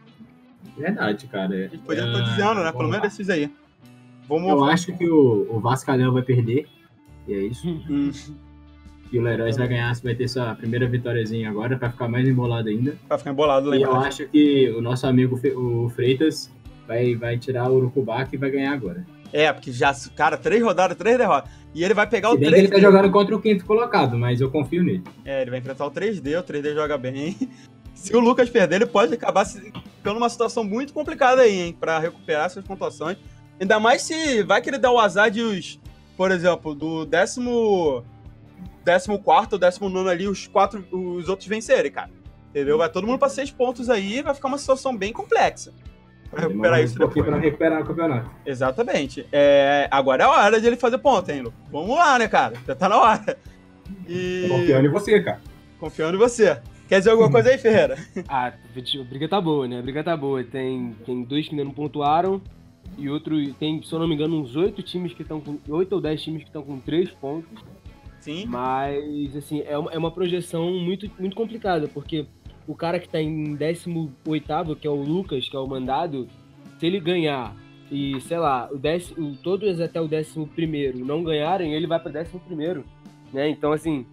[0.77, 1.53] Verdade, cara.
[1.53, 2.23] A gente podia estar é...
[2.23, 2.71] dizendo, né?
[2.71, 3.51] Pelo menos esses aí.
[4.27, 4.49] Vamos...
[4.49, 6.67] Eu acho que o, o Vascalhão vai perder.
[7.27, 7.67] E é isso.
[7.67, 8.11] Hum.
[9.09, 12.69] que o Leroy vai ganhar, vai ter sua primeira vitóriazinha agora, pra ficar mais embolado
[12.69, 12.95] ainda.
[13.07, 13.87] Pra ficar embolado, lembra?
[13.87, 16.51] E eu acho que o nosso amigo o Freitas
[16.87, 19.05] vai, vai tirar o Urucubaca e vai ganhar agora.
[19.33, 21.51] É, porque já, cara, três rodadas, três derrotas.
[21.73, 22.57] E ele vai pegar Se o 3D.
[22.57, 25.03] ele tá jogando contra o quinto colocado, mas eu confio nele.
[25.25, 27.35] É, ele vai enfrentar o 3D, o 3D joga bem.
[28.05, 31.97] Se o Lucas perder, ele pode acabar ficando numa situação muito complicada aí, hein, pra
[31.97, 33.17] recuperar suas pontuações.
[33.59, 35.79] Ainda mais se vai querer dar o azar de os,
[36.15, 38.03] por exemplo, do décimo.
[38.83, 42.11] décimo quarto, décimo nono ali, os quatro, os outros vencerem, cara.
[42.51, 42.77] Entendeu?
[42.77, 45.73] Vai todo mundo pra seis pontos aí, vai ficar uma situação bem complexa
[46.29, 47.25] pra recuperar isso depois.
[47.25, 48.29] Pra recuperar o campeonato.
[48.45, 49.27] Exatamente.
[49.31, 51.53] É, agora é a hora de ele fazer ponto, hein, Lu?
[51.71, 52.53] Vamos lá, né, cara?
[52.67, 53.35] Já tá na hora.
[54.07, 54.45] E...
[54.47, 55.41] Confiando em você, cara.
[55.79, 56.61] Confiando em você.
[56.87, 57.97] Quer dizer alguma coisa aí, Ferreira?
[58.27, 59.79] ah, a briga tá boa, né?
[59.79, 60.43] A briga tá boa.
[60.43, 62.41] Tem, tem dois que ainda não pontuaram
[62.97, 65.57] e outro tem, se eu não me engano, uns oito times que estão com.
[65.69, 67.63] oito ou dez times que estão com três pontos.
[68.19, 68.45] Sim.
[68.47, 72.25] Mas, assim, é uma, é uma projeção muito, muito complicada, porque
[72.67, 76.27] o cara que tá em 18, que é o Lucas, que é o mandado,
[76.79, 77.55] se ele ganhar
[77.91, 82.83] e, sei lá, o décimo, todos até o 11 não ganharem, ele vai para 11,
[83.31, 83.47] né?
[83.47, 84.07] Então, assim,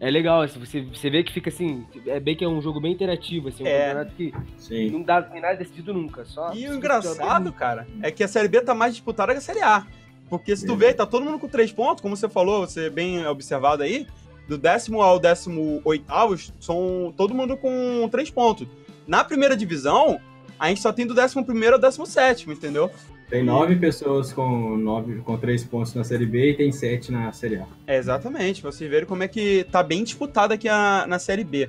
[0.00, 2.80] é legal, assim, você, você vê que fica assim, é bem que é um jogo
[2.80, 3.88] bem interativo, assim, um é.
[3.88, 4.90] campeonato que Sim.
[4.90, 6.24] não dá tem nada decidido nunca.
[6.24, 9.42] Só e o engraçado, cara, é que a Série B tá mais disputada que a
[9.42, 9.84] Série A.
[10.30, 10.76] Porque se tu é.
[10.76, 14.06] vê, tá todo mundo com três pontos, como você falou, você bem observado aí,
[14.46, 18.68] do décimo ao décimo oitavo, são todo mundo com três pontos.
[19.06, 20.20] Na primeira divisão,
[20.58, 22.90] a gente só tem do décimo primeiro ao décimo sétimo, entendeu?
[23.28, 27.30] Tem nove pessoas com, nove, com três pontos na Série B e tem sete na
[27.32, 27.66] Série A.
[27.86, 28.62] É, exatamente.
[28.62, 31.68] Pra vocês verem como é que tá bem disputada aqui a, na Série B.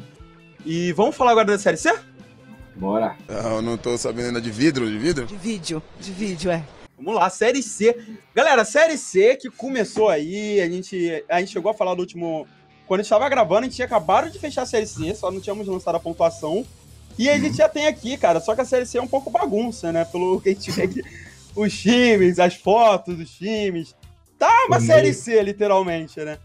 [0.65, 1.93] E vamos falar agora da Série C?
[2.75, 3.17] Bora.
[3.27, 5.25] Ah, eu não tô sabendo ainda de vidro, de vidro?
[5.25, 6.63] De vídeo, de vídeo, é.
[6.97, 7.97] Vamos lá, Série C.
[8.33, 12.47] Galera, Série C que começou aí, a gente, a gente chegou a falar no último
[12.87, 15.29] quando a gente tava gravando, a gente tinha acabado de fechar a Série C, só
[15.29, 16.65] não tínhamos lançado a pontuação.
[17.17, 19.29] E a gente já tem aqui, cara, só que a Série C é um pouco
[19.29, 20.05] bagunça, né?
[20.05, 21.01] Pelo que a gente vê aqui,
[21.55, 23.95] os times, as fotos dos times.
[24.37, 25.13] Tá uma Foi Série meio...
[25.13, 26.37] C, literalmente, né?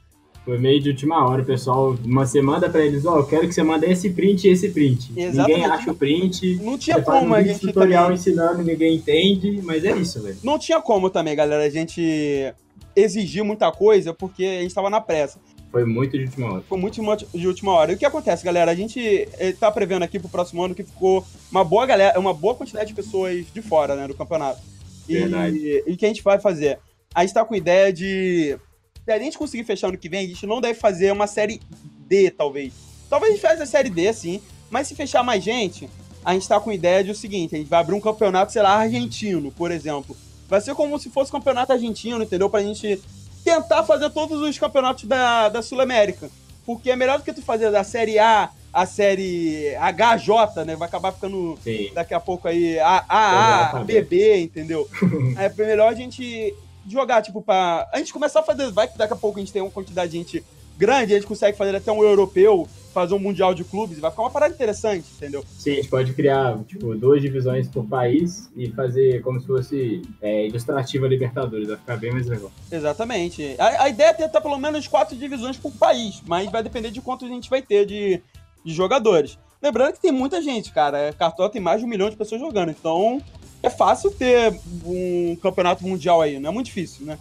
[0.45, 1.95] Foi meio de última hora, pessoal.
[1.95, 4.69] Você manda pra eles, ó, oh, eu quero que você mande esse print e esse
[4.69, 5.11] print.
[5.17, 5.59] Exatamente.
[5.59, 6.57] Ninguém acha o print.
[6.63, 8.19] Não tinha como um a gente tutorial também...
[8.19, 10.37] ensinando, ninguém entende, mas é isso, velho.
[10.43, 12.53] Não tinha como também, galera, a gente
[12.95, 15.39] exigir muita coisa porque a gente tava na pressa.
[15.71, 16.65] Foi muito de última hora.
[16.69, 17.01] Foi muito
[17.35, 17.93] de última hora.
[17.93, 18.71] E o que acontece, galera?
[18.71, 22.35] A gente eh, tá prevendo aqui pro próximo ano que ficou uma boa galera, uma
[22.35, 24.61] boa quantidade de pessoas de fora, né, do campeonato.
[25.07, 25.83] Verdade.
[25.87, 26.79] E, o que a gente vai fazer?
[27.15, 28.59] A gente tá com ideia de.
[29.05, 31.61] Se a gente conseguir fechar ano que vem, a gente não deve fazer uma série
[32.07, 32.73] D, talvez.
[33.09, 34.41] Talvez a gente faça a série D, sim.
[34.71, 35.89] Mas se fechar mais gente,
[36.25, 38.63] a gente tá com ideia de o seguinte: a gente vai abrir um campeonato, sei
[38.63, 40.17] lá, argentino, por exemplo.
[40.49, 42.49] Vai ser como se fosse campeonato argentino, entendeu?
[42.49, 43.01] Pra gente
[43.45, 46.31] tentar fazer todos os campeonatos da, da Sul-América.
[46.65, 50.75] Porque é melhor do que tu fazer da Série A, a Série HJ, né?
[50.75, 51.91] Vai acabar ficando Sim.
[51.95, 54.89] daqui a pouco aí A, A, A, BB, entendeu?
[55.39, 56.53] é melhor a gente
[56.87, 57.89] jogar, tipo, pra.
[57.93, 58.71] A gente começar a fazer.
[58.73, 60.45] Vai que daqui a pouco a gente tem uma quantidade de gente
[60.77, 64.23] grande, a gente consegue fazer até um europeu, fazer um mundial de clubes, vai ficar
[64.23, 65.45] uma parada interessante, entendeu?
[65.49, 70.03] Sim, a gente pode criar, tipo, duas divisões por país e fazer como se fosse
[70.21, 72.51] é, ilustrativa Libertadores, vai ficar bem mais legal.
[72.71, 73.55] Exatamente.
[73.59, 77.01] A, a ideia é tentar pelo menos quatro divisões por país, mas vai depender de
[77.01, 78.21] quanto a gente vai ter de,
[78.65, 79.39] de jogadores.
[79.63, 81.13] Lembrando que tem muita gente, cara.
[81.13, 83.21] Cartola tem mais de um milhão de pessoas jogando, então
[83.63, 87.19] é fácil ter um campeonato mundial aí, não é muito difícil, né?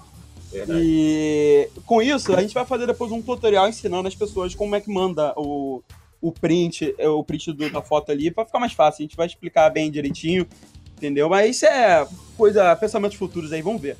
[0.51, 0.79] Verdade.
[0.83, 4.81] E com isso, a gente vai fazer depois um tutorial ensinando as pessoas como é
[4.81, 5.81] que manda o,
[6.21, 9.01] o print, é, o print do- da foto ali, pra ficar mais fácil.
[9.01, 10.45] A gente vai explicar bem direitinho,
[10.95, 11.27] entendeu?
[11.29, 12.05] Mas isso é
[12.37, 13.97] coisa, pensamentos futuros aí, vamos ver.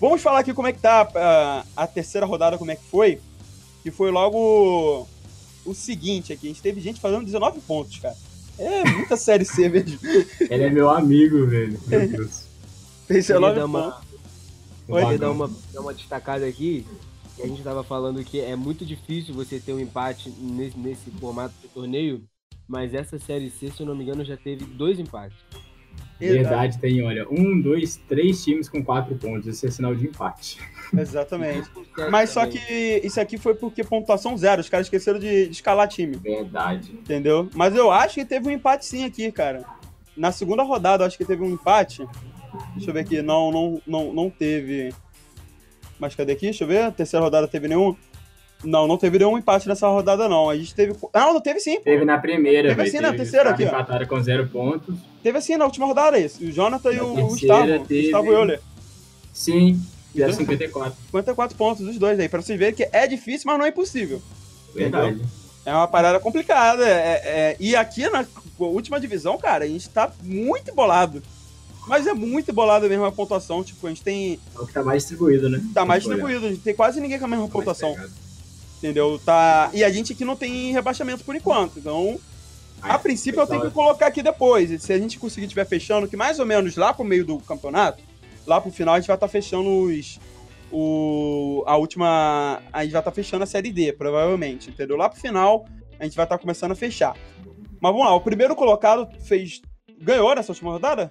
[0.00, 3.20] Vamos falar aqui como é que tá a, a terceira rodada, como é que foi.
[3.82, 5.06] Que foi logo
[5.64, 6.46] o seguinte aqui.
[6.46, 8.16] A gente teve gente fazendo 19 pontos, cara.
[8.58, 9.98] É muita série C mesmo.
[10.50, 11.80] Ele é meu amigo, velho.
[11.86, 12.44] Meu Deus.
[13.06, 14.08] Fez Queria 19 dar uma, pontos.
[14.86, 15.18] queria Vagão.
[15.18, 16.86] dar uma, dar uma destacada aqui.
[17.36, 21.10] Que a gente tava falando que é muito difícil você ter um empate nesse, nesse
[21.12, 22.22] formato de torneio.
[22.68, 25.38] Mas essa série C, se eu não me engano, já teve dois empates.
[26.28, 29.46] Verdade, tem, olha, um, dois, três times com quatro pontos.
[29.46, 30.58] Esse é sinal de empate.
[30.96, 31.70] Exatamente.
[32.10, 34.60] Mas só que isso aqui foi porque pontuação zero.
[34.60, 36.92] Os caras esqueceram de, de escalar time, Verdade.
[36.92, 37.48] entendeu?
[37.54, 39.64] Mas eu acho que teve um empate sim aqui, cara.
[40.16, 42.06] Na segunda rodada, eu acho que teve um empate.
[42.74, 43.22] Deixa eu ver aqui.
[43.22, 44.92] Não, não, não, não teve.
[45.98, 46.46] Mas cadê aqui?
[46.46, 46.92] Deixa eu ver.
[46.92, 47.96] Terceira rodada teve nenhum.
[48.62, 50.50] Não, não teve nenhum empate nessa rodada, não.
[50.50, 50.94] A gente teve.
[51.14, 51.80] Não, não teve sim.
[51.80, 54.94] Teve na primeira, Teve assim na terceira aqui, empataram com zero pontos.
[55.22, 56.44] Teve assim na última rodada esse.
[56.44, 57.86] O Jonathan e Na o terceira Gustavo.
[57.86, 58.60] teve- Gustavo Euler.
[59.32, 59.80] Sim,
[60.12, 60.94] fizeram 54.
[61.06, 62.28] 54 pontos, os dois aí.
[62.28, 64.20] Pra vocês verem que é difícil, mas não é impossível.
[64.74, 65.20] Verdade.
[65.64, 66.86] É uma parada complicada.
[66.86, 68.26] é- é- e aqui na
[68.58, 71.22] última divisão, cara, a gente tá muito bolado.
[71.86, 73.64] Mas é muito bolado mesmo a pontuação.
[73.64, 74.38] Tipo, a gente tem.
[74.54, 75.60] É o que tá mais distribuído, né?
[75.74, 76.16] Tá mais for olhar.
[76.18, 76.46] distribuído.
[76.46, 77.96] A gente tem quase ninguém com a mesma Mais pontuação.
[78.80, 79.20] Entendeu?
[79.22, 79.70] Tá.
[79.74, 81.78] E a gente aqui não tem rebaixamento por enquanto.
[81.78, 82.18] Então,
[82.80, 84.70] a Aí, princípio eu tenho que colocar aqui depois.
[84.70, 87.38] E se a gente conseguir estiver fechando, que mais ou menos lá pro meio do
[87.40, 88.02] campeonato,
[88.46, 90.18] lá pro final a gente vai estar fechando os.
[90.72, 92.62] O, a última.
[92.72, 94.70] A gente vai estar fechando a série D, provavelmente.
[94.70, 94.96] Entendeu?
[94.96, 95.66] Lá pro final,
[95.98, 97.14] a gente vai estar começando a fechar.
[97.80, 99.60] Mas vamos lá, o primeiro colocado fez.
[100.00, 101.10] Ganhou nessa última rodada?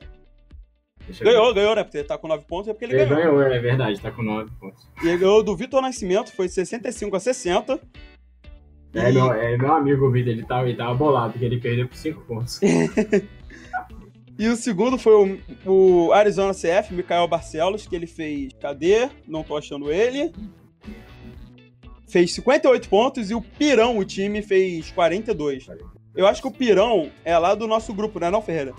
[1.10, 1.34] Deixa eu ver.
[1.34, 1.84] Ganhou, ganhou, né?
[1.84, 3.36] Porque ele tá com 9 pontos, é porque ele Ele ganhou.
[3.38, 4.88] ganhou, é verdade, tá com 9 pontos.
[5.04, 7.80] E ele ganhou do Vitor Nascimento, foi 65 a 60.
[8.94, 11.60] É, E- meu, é meu amigo o Vitor, ele tava, ele tava bolado, porque ele
[11.60, 12.60] perdeu por 5 pontos.
[14.42, 18.54] E o segundo foi o, o Arizona CF, Mikael Barcelos, que ele fez.
[18.54, 19.10] Cadê?
[19.28, 20.32] Não tô achando ele.
[22.08, 25.68] Fez 58 pontos e o Pirão, o time, fez 42.
[26.16, 28.74] Eu acho que o Pirão é lá do nosso grupo, né, não, Ferreira?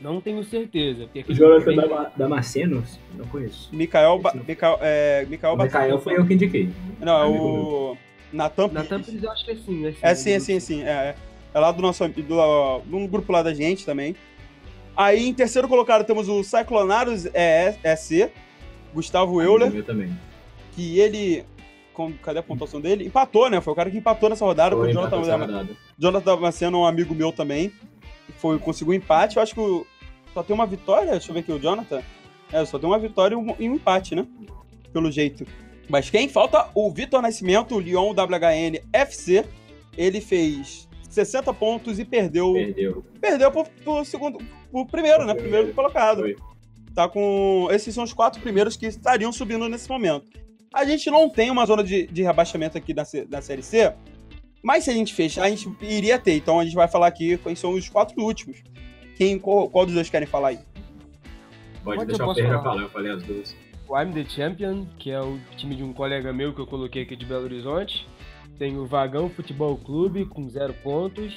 [0.00, 1.04] Não tenho certeza.
[1.04, 2.98] Porque aqui O Jonathan tem- Dama- Damascenos?
[3.14, 3.68] Não conheço.
[3.72, 6.70] Mikael, ba Mikael, é, Mikael O Mikael foi eu que indiquei.
[7.00, 7.96] Não, é o.
[8.32, 9.22] Natan Na Pires.
[9.22, 9.94] Eu acho que é sim, né?
[10.00, 10.82] É sim, é sim, é sim.
[10.82, 11.14] É, é.
[11.52, 14.14] É lá do nosso do, do um grupo lá da gente também.
[14.96, 18.30] Aí em terceiro colocado temos o Cyclonaros é, SC,
[18.94, 20.16] Gustavo Euler, Eu também.
[20.72, 21.44] que ele.
[21.92, 23.04] com- cadê a pontuação dele?
[23.06, 23.60] Empatou, né?
[23.60, 26.24] Foi o cara que empatou nessa rodada com Foi o empatou Jonathan.
[26.36, 27.72] Damasceno é um amigo meu também.
[28.36, 29.36] Foi, conseguiu um empate.
[29.36, 29.84] Eu acho que o-
[30.32, 31.12] só tem uma vitória.
[31.12, 32.02] Deixa eu ver aqui, o Jonathan.
[32.52, 34.26] É, só tem uma vitória e um, empate, né?
[34.92, 35.46] Pelo jeito.
[35.88, 36.68] Mas quem falta?
[36.74, 39.44] O Vitor Nascimento, o Lyon WHN FC.
[39.96, 42.52] Ele fez 60 pontos e perdeu.
[42.52, 43.04] Perdeu.
[43.20, 44.38] Perdeu pro, pro segundo.
[44.70, 45.34] Pro primeiro, né?
[45.34, 46.20] Primeiro colocado.
[46.20, 46.36] Foi.
[46.94, 47.68] Tá com.
[47.70, 50.30] Esses são os quatro primeiros que estariam subindo nesse momento.
[50.72, 53.92] A gente não tem uma zona de, de rebaixamento aqui na, na Série C,
[54.62, 56.34] mas se a gente fechar, a gente iria ter.
[56.34, 58.62] Então a gente vai falar aqui quais são os quatro últimos.
[59.20, 60.58] Quem, qual, qual dos dois querem falar aí?
[61.84, 62.80] Pode, Pode, deixar o Ferreira falar.
[62.80, 63.54] eu falei as duas.
[63.86, 67.02] O I'm the Champion, que é o time de um colega meu que eu coloquei
[67.02, 68.08] aqui de Belo Horizonte.
[68.58, 71.36] Tem o Vagão Futebol Clube com zero pontos.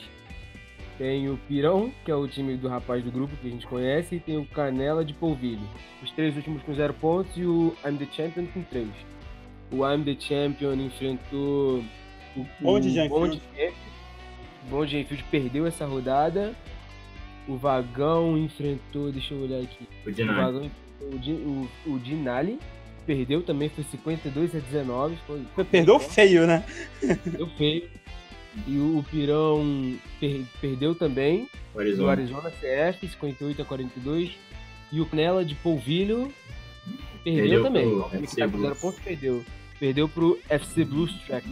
[0.97, 4.15] Tem o Pirão, que é o time do rapaz do grupo que a gente conhece.
[4.15, 5.67] E tem o Canela de Polvilho.
[6.01, 8.87] Os três últimos com zero pontos e o I'm the Champion com três.
[9.69, 11.83] O I'm the Champion enfrentou
[12.37, 13.41] o, Bonde de o Enfield.
[14.69, 16.55] Bonde de Enfield perdeu essa rodada.
[17.47, 19.87] O Vagão enfrentou, deixa eu olhar aqui.
[20.05, 20.41] O O Dinari.
[20.41, 22.59] Vagão enfrentou o, o, o Dinali.
[23.05, 25.17] Perdeu também, foi 52 a 19.
[25.27, 26.63] Foi, Perdeu feio, né?
[27.01, 27.89] Perdeu feio.
[28.67, 31.49] E o, o Pirão per- perdeu também.
[31.73, 32.11] O Do Arizona.
[32.11, 34.31] Arizona CF, 58 a 42.
[34.91, 36.31] E o Canela de Polvilho
[37.23, 37.87] Perdeu, Perdeu também.
[37.87, 39.43] O tá com pontos perdeu.
[39.79, 41.51] Perdeu pro FC Blues Tracks,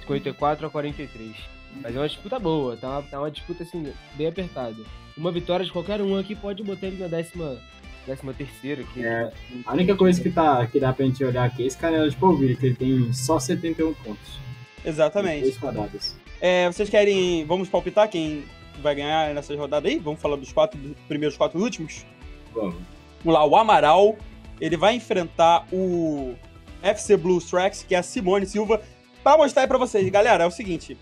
[0.00, 1.36] 54 a 43.
[1.82, 4.76] Mas é uma disputa boa, tá uma, tá uma disputa assim, bem apertada.
[5.16, 7.58] Uma vitória de qualquer um aqui pode botar ele na décima,
[8.06, 8.82] décima terceira.
[8.94, 9.32] Que É,
[9.66, 12.16] A única coisa que, tá, que dá pra gente olhar aqui é esse Canela de
[12.16, 14.38] Polvilho, que ele tem só 71 pontos.
[14.84, 15.42] Exatamente.
[15.42, 16.16] Três rodadas.
[16.40, 17.44] É, vocês querem.
[17.44, 18.44] Vamos palpitar quem
[18.80, 19.98] vai ganhar nessas rodadas aí?
[19.98, 22.06] Vamos falar dos quatro dos primeiros quatro últimos?
[22.54, 22.76] Vamos.
[23.24, 24.16] Vamos lá, o Amaral.
[24.60, 26.34] Ele vai enfrentar o
[26.82, 28.80] FC Blues Tracks, que é a Simone Silva.
[29.22, 30.96] Pra mostrar aí pra vocês, galera, é o seguinte.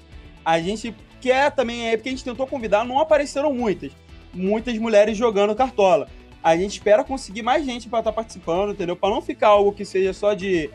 [0.46, 3.90] A gente quer também, é porque a gente tentou convidar, não apareceram muitas.
[4.32, 6.08] Muitas mulheres jogando cartola.
[6.40, 8.94] A gente espera conseguir mais gente pra estar participando, entendeu?
[8.94, 10.70] Pra não ficar algo que seja só de,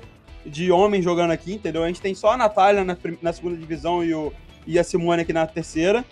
[0.45, 1.85] de homem jogando aqui, entendeu?
[1.85, 4.33] A gente tem só a Natália na, na segunda divisão e, o,
[4.67, 6.03] e a Simone aqui na terceira.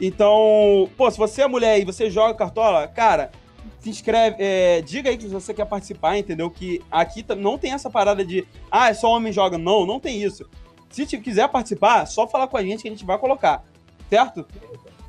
[0.00, 3.32] Então, pô, se você é mulher e você joga cartola, cara,
[3.80, 6.48] se inscreve, é, diga aí que você quer participar, entendeu?
[6.48, 9.58] Que aqui não tem essa parada de, ah, é só homem joga.
[9.58, 10.48] Não, não tem isso.
[10.90, 13.64] Se te quiser participar, só falar com a gente que a gente vai colocar,
[14.08, 14.46] certo?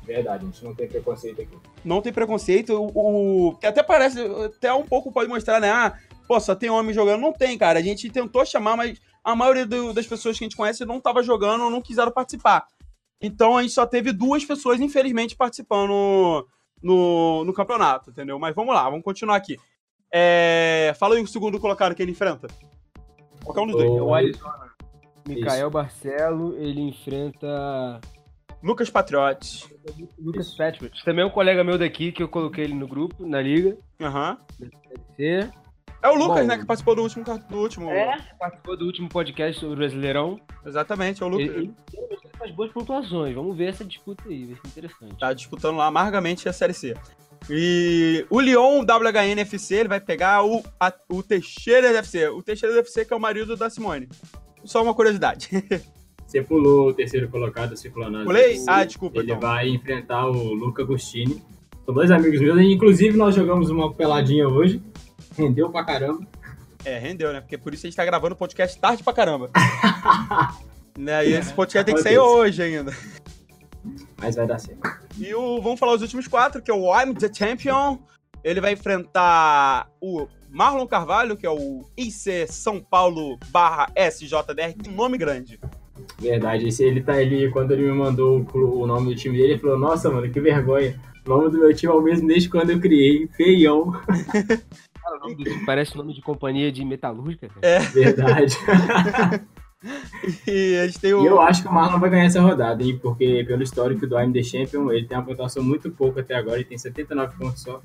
[0.04, 1.56] Verdade, a gente não tem preconceito aqui.
[1.84, 2.70] Não tem preconceito.
[2.74, 5.70] O, o- que até parece, até um pouco pode mostrar, né?
[5.70, 7.20] Ah, pô, só tem homem jogando.
[7.20, 7.78] Não tem, cara.
[7.78, 11.00] A gente tentou chamar, mas a maioria do- das pessoas que a gente conhece não
[11.00, 12.66] tava jogando ou não quiseram participar.
[13.20, 16.44] Então a gente só teve duas pessoas, infelizmente, participando
[16.82, 18.38] no, no campeonato, entendeu?
[18.40, 19.56] Mas vamos lá, vamos continuar aqui.
[20.12, 22.48] É, fala aí o segundo colocado que ele enfrenta.
[23.44, 23.88] Qualquer um dos dois.
[23.90, 24.71] O- O Arizona.
[25.26, 28.00] Mikael Barcelo, ele enfrenta
[28.62, 29.66] Lucas Patriotti.
[30.18, 31.04] Lucas Patrick.
[31.04, 33.76] Também é um colega meu daqui que eu coloquei ele no grupo, na liga.
[34.00, 34.38] Aham.
[35.16, 35.50] C.
[36.02, 36.46] É o Lucas, Bom.
[36.48, 37.24] né, que participou do último.
[37.24, 37.88] Do último.
[38.38, 40.40] Participou do último podcast sobre o Brasileirão.
[40.66, 41.46] Exatamente, é o Lucas.
[41.48, 43.34] Ele, ele, ele faz boas pontuações.
[43.34, 45.18] Vamos ver essa disputa aí, vai ser interessante.
[45.20, 46.96] Tá disputando lá amargamente a Série C.
[47.48, 52.28] E o Lyon WHN FC, ele vai pegar o, a- o Teixeira FC.
[52.28, 54.08] O Teixeira FC que é o marido da Simone.
[54.64, 55.50] Só uma curiosidade.
[56.26, 58.24] Você pulou o terceiro colocado, Ciclonado.
[58.24, 58.62] Pulei?
[58.66, 59.40] Ah, desculpa, Ele então.
[59.40, 61.42] vai enfrentar o Luca Agostini.
[61.84, 64.80] São dois amigos meus, inclusive nós jogamos uma peladinha hoje.
[65.36, 66.26] Rendeu pra caramba.
[66.84, 67.40] É, rendeu, né?
[67.40, 69.50] Porque por isso a gente tá gravando o podcast tarde pra caramba.
[70.98, 71.26] né?
[71.26, 72.92] E esse podcast tem que sair hoje ainda.
[74.16, 74.80] Mas vai dar certo.
[75.18, 77.98] E o, vamos falar os últimos quatro, que é o I'm the Champion.
[78.42, 84.90] Ele vai enfrentar o Marlon Carvalho, que é o IC São Paulo barra SJDR, que
[84.90, 85.58] nome grande.
[86.18, 89.54] Verdade, esse, ele tá ali, quando ele me mandou o, o nome do time dele,
[89.54, 91.00] ele falou, nossa, mano, que vergonha.
[91.26, 93.92] O nome do meu time é o mesmo desde quando eu criei, feião.
[95.02, 97.48] Cara, o nome do time parece o nome de companhia de metalúrgica.
[97.48, 97.66] cara.
[97.66, 97.78] É.
[97.80, 98.56] Verdade.
[100.46, 101.24] E a gente tem o.
[101.24, 103.00] E eu acho que o Marlon vai ganhar essa rodada, hein?
[103.02, 106.58] Porque pelo histórico do I'm The Champion, ele tem uma pontuação muito pouca até agora,
[106.58, 107.82] ele tem 79 pontos só.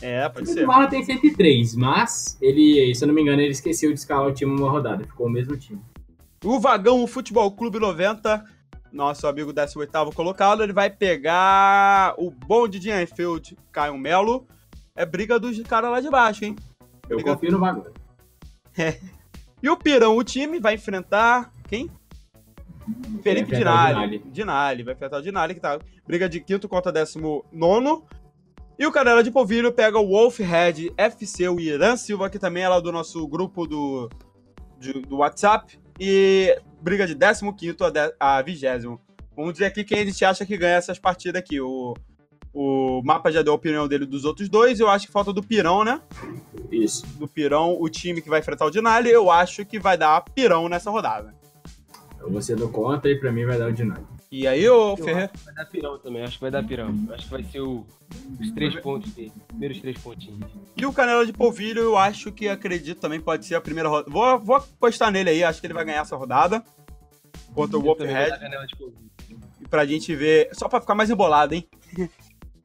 [0.00, 0.66] É, pode O ser.
[0.66, 4.32] Marlon tem 103, mas ele, se eu não me engano, ele esqueceu de escalar o
[4.32, 5.80] time uma rodada, ficou o mesmo time.
[6.44, 8.44] O Vagão Futebol Clube 90,
[8.92, 14.46] nosso amigo 18 colocado, ele vai pegar o bonde de Enfield, Caio Melo.
[14.96, 16.56] É briga dos caras lá de baixo, hein?
[17.08, 17.34] Eu Obrigado.
[17.36, 17.92] confio no bagulho.
[19.62, 21.88] E o Pirão, o time, vai enfrentar quem?
[23.22, 23.56] Felipe o.
[23.56, 24.18] Dinali.
[24.26, 28.04] Dinali, vai enfrentar o Dinali, que tá briga de quinto contra décimo nono.
[28.78, 32.68] E o Canela de Polvilho pega o Wolfhead FC, o Irã Silva, que também é
[32.68, 34.10] lá do nosso grupo do,
[34.78, 35.78] de- do WhatsApp.
[35.98, 38.60] E briga de 15 a, de, a 20.
[39.36, 41.60] Vamos dizer aqui quem a gente acha que ganha essas partidas aqui.
[41.60, 41.94] O,
[42.52, 44.80] o mapa já deu a opinião dele dos outros dois.
[44.80, 46.00] Eu acho que falta do Pirão, né?
[46.70, 47.06] Isso.
[47.16, 49.08] Do Pirão, o time que vai enfrentar o Dinali.
[49.08, 51.32] Eu acho que vai dar Pirão nessa rodada.
[52.20, 54.04] Eu vou ser do contra e pra mim vai dar o Dinali.
[54.30, 55.30] E aí, ô Ferreira?
[55.44, 56.92] Vai dar pirão também, acho que vai dar pirão.
[57.10, 57.86] Acho que vai ser o-
[58.40, 59.32] os três pontos dele.
[59.48, 60.40] Primeiros três pontinhos.
[60.76, 64.10] E o Canela de Polvilho, eu acho que acredito também pode ser a primeira rodada.
[64.10, 66.64] Vou, vou apostar nele aí, acho que ele vai ganhar essa rodada.
[67.54, 68.32] Contra o Wolfhead.
[69.60, 70.48] E pra gente ver.
[70.52, 71.68] Só pra ficar mais embolado, hein?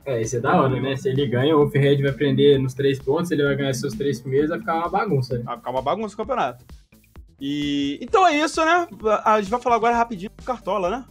[0.05, 0.95] É, isso é da hora, né?
[0.95, 4.19] Se ele ganha, o Wolfhead vai prender nos três pontos, ele vai ganhar seus três
[4.19, 5.37] primeiros, vai ficar uma bagunça.
[5.37, 5.43] né?
[5.43, 6.65] Vai ficar uma bagunça o campeonato.
[7.39, 7.99] E.
[8.01, 8.87] Então é isso, né?
[9.23, 11.05] A gente vai falar agora rapidinho do Cartola, né?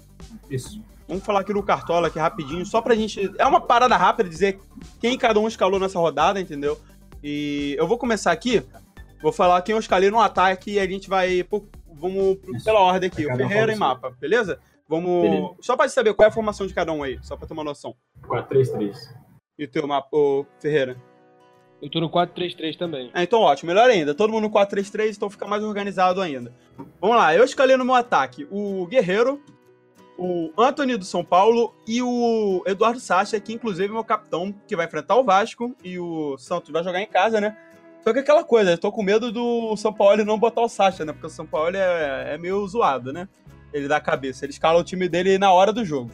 [0.51, 0.83] Isso.
[1.07, 3.33] Vamos falar aqui do Cartola aqui rapidinho, só pra gente.
[3.39, 4.61] É uma parada rápida dizer
[5.01, 6.79] quem cada um escalou nessa rodada, entendeu?
[7.23, 8.63] E eu vou começar aqui.
[9.23, 11.43] Vou falar quem eu escalei no ataque e a gente vai.
[11.43, 11.65] pô,
[11.99, 12.65] Vamos Isso.
[12.65, 13.27] pela ordem aqui.
[13.27, 14.61] O Ferreira e mapa, beleza?
[14.89, 15.23] Vamos.
[15.23, 15.49] Beleza.
[15.61, 17.65] Só pra saber qual é a formação de cada um aí, só pra ter uma
[17.65, 17.95] noção.
[18.23, 18.97] 4-3-3.
[19.59, 20.97] E o teu mapa, ô Ferreira?
[21.83, 23.11] Eu tô no 4-3-3 também.
[23.15, 24.15] É, então ótimo, melhor ainda.
[24.15, 26.53] Todo mundo no 4-3-3, então fica mais organizado ainda.
[27.01, 29.43] Vamos lá, eu escalei no meu ataque o Guerreiro,
[30.19, 34.75] o Anthony do São Paulo e o Eduardo Sacha, que inclusive é meu capitão, que
[34.75, 37.57] vai enfrentar o Vasco e o Santos vai jogar em casa, né?
[38.03, 41.05] Só que aquela coisa, eu tô com medo do São Paulo não botar o Sacha,
[41.05, 41.13] né?
[41.13, 43.29] Porque o São Paulo é, é meio zoado, né?
[43.73, 44.45] Ele dá a cabeça.
[44.45, 46.11] Ele escala o time dele na hora do jogo.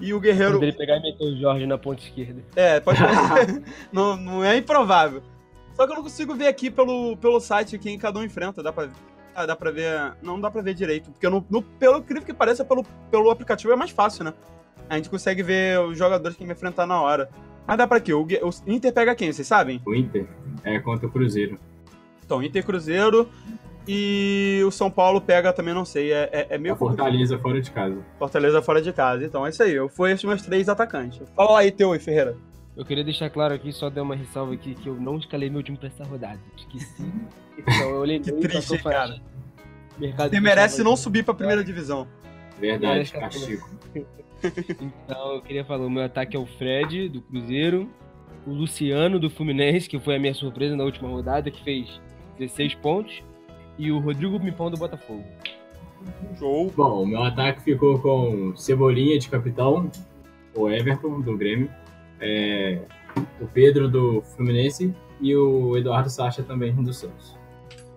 [0.00, 0.54] E o Guerreiro.
[0.54, 2.42] Quando ele pegar e meter o Jorge na ponta esquerda.
[2.56, 2.98] É, pode
[3.92, 5.22] não, não é improvável.
[5.74, 8.62] Só que eu não consigo ver aqui pelo, pelo site quem cada um enfrenta.
[8.62, 8.88] Dá pra,
[9.46, 10.14] dá pra ver.
[10.22, 11.10] Não dá pra ver direito.
[11.10, 14.34] Porque no, no, pelo incrível que pareça, pelo, pelo aplicativo é mais fácil, né?
[14.88, 17.28] A gente consegue ver os jogadores que vai enfrentar na hora.
[17.66, 18.14] Mas dá pra quê?
[18.14, 19.80] O, o Inter pega quem, vocês sabem?
[19.84, 20.26] O Inter
[20.64, 21.58] é contra o Cruzeiro.
[22.24, 23.28] Então, Inter Cruzeiro.
[23.90, 26.74] E o São Paulo pega também, não sei, é, é, é meio.
[26.74, 27.96] A Fortaleza fora de casa.
[28.18, 29.24] Fortaleza fora de casa.
[29.24, 29.72] Então é isso aí.
[29.72, 31.26] Eu fui esses meus três atacantes.
[31.34, 32.36] Fala aí, teu aí, Ferreira.
[32.78, 35.64] Eu queria deixar claro aqui, só dar uma ressalva aqui, que eu não escalei meu
[35.64, 36.38] time pra essa rodada.
[36.56, 37.12] Esqueci.
[37.58, 39.20] Então eu olhei Que muito, triste, tô cara.
[39.98, 42.06] Mercado Você merece não subir pra primeira divisão.
[42.58, 43.68] Verdade, castigo.
[44.80, 47.90] Então eu queria falar, o meu ataque é o Fred, do Cruzeiro,
[48.46, 52.00] o Luciano, do Fluminense, que foi a minha surpresa na última rodada, que fez
[52.38, 53.20] 16 pontos,
[53.76, 55.24] e o Rodrigo Pipão, do Botafogo.
[56.38, 56.72] Show.
[56.76, 59.90] Bom, o meu ataque ficou com Cebolinha de capitão,
[60.54, 61.68] o Everton do Grêmio,
[62.20, 62.80] é,
[63.40, 67.36] o Pedro do Fluminense e o Eduardo Sacha também do Santos.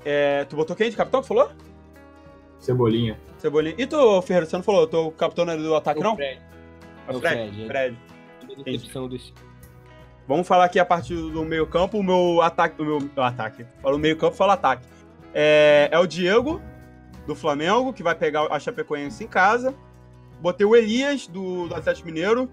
[0.03, 1.51] É, tu botou quem de capitão que falou?
[2.59, 3.19] Cebolinha.
[3.37, 3.75] Cebolinha.
[3.77, 4.87] E tu, Ferreira, você não falou?
[4.87, 6.15] Tu o capitão era do ataque, É o não?
[6.15, 6.41] Fred.
[7.07, 7.51] É É o Fred.
[7.51, 7.67] Fred, é.
[7.67, 7.97] Fred.
[10.27, 13.65] Vamos falar aqui a partir do meio campo, o meu ataque, o meu, meu ataque.
[13.81, 14.85] Fala o meio campo, fala ataque.
[15.33, 16.61] É, é o Diego,
[17.25, 19.73] do Flamengo, que vai pegar a Chapecoense em casa.
[20.39, 22.49] Botei o Elias, do, do Atlético Mineiro.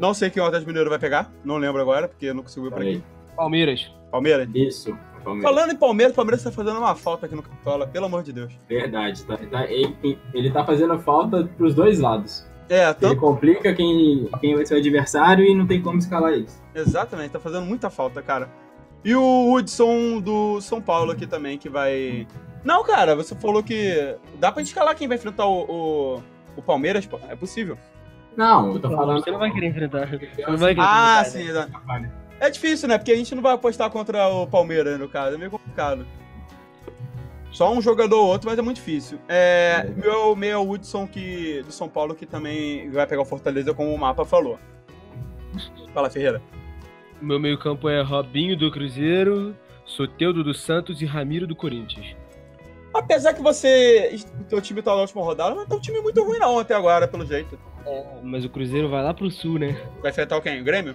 [0.00, 2.64] Não sei quem o Atlético Mineiro vai pegar, não lembro agora, porque eu não consigo
[2.70, 3.02] ver por aqui.
[3.36, 3.92] Palmeiras.
[4.10, 4.48] Palmeiras.
[4.54, 5.42] Isso, Palmeiras.
[5.54, 8.32] Falando em Palmeiras, o Palmeiras tá fazendo uma falta aqui no Capitola, pelo amor de
[8.32, 8.50] Deus.
[8.66, 9.22] Verdade.
[9.24, 12.48] Tá, tá- ele, ele tá fazendo falta pros dois lados.
[12.70, 16.32] É, Ele tanto, complica quem, quem vai ser o adversário e não tem como escalar
[16.32, 16.62] eles.
[16.74, 18.48] exatamente, tá fazendo muita falta, cara.
[19.04, 22.26] E o Hudson do São Paulo aqui também, que vai.
[22.64, 24.14] Não, cara, você falou que.
[24.38, 26.22] Dá pra gente escalar quem vai enfrentar o, o,
[26.56, 27.18] o Palmeiras, pô.
[27.28, 27.76] É possível.
[28.36, 29.22] Não, eu tô falando.
[29.22, 30.06] Você não vai querer enfrentar.
[30.08, 31.68] Você não vai querer Ah, enfrentar, né?
[31.68, 32.02] sim.
[32.02, 32.12] né?
[32.40, 32.96] É difícil, né?
[32.96, 35.34] Porque a gente não vai apostar contra o Palmeiras, no caso.
[35.34, 36.06] É meio complicado.
[37.52, 39.18] Só um jogador ou outro, mas é muito difícil.
[39.28, 43.26] É, meu meio é o Hudson que, do São Paulo, que também vai pegar o
[43.26, 44.58] Fortaleza, como o mapa falou.
[45.92, 46.40] Fala, Ferreira.
[47.20, 49.54] O meu meio campo é Robinho, do Cruzeiro,
[49.84, 52.16] Soteudo, do Santos e Ramiro, do Corinthians.
[52.94, 54.16] Apesar que você.
[54.48, 57.06] Teu time tá na última rodada, mas tá um time muito ruim não até agora,
[57.06, 57.58] pelo jeito.
[58.22, 59.76] Mas o Cruzeiro vai lá pro sul, né?
[60.00, 60.60] Vai enfrentar quem?
[60.60, 60.94] O Grêmio?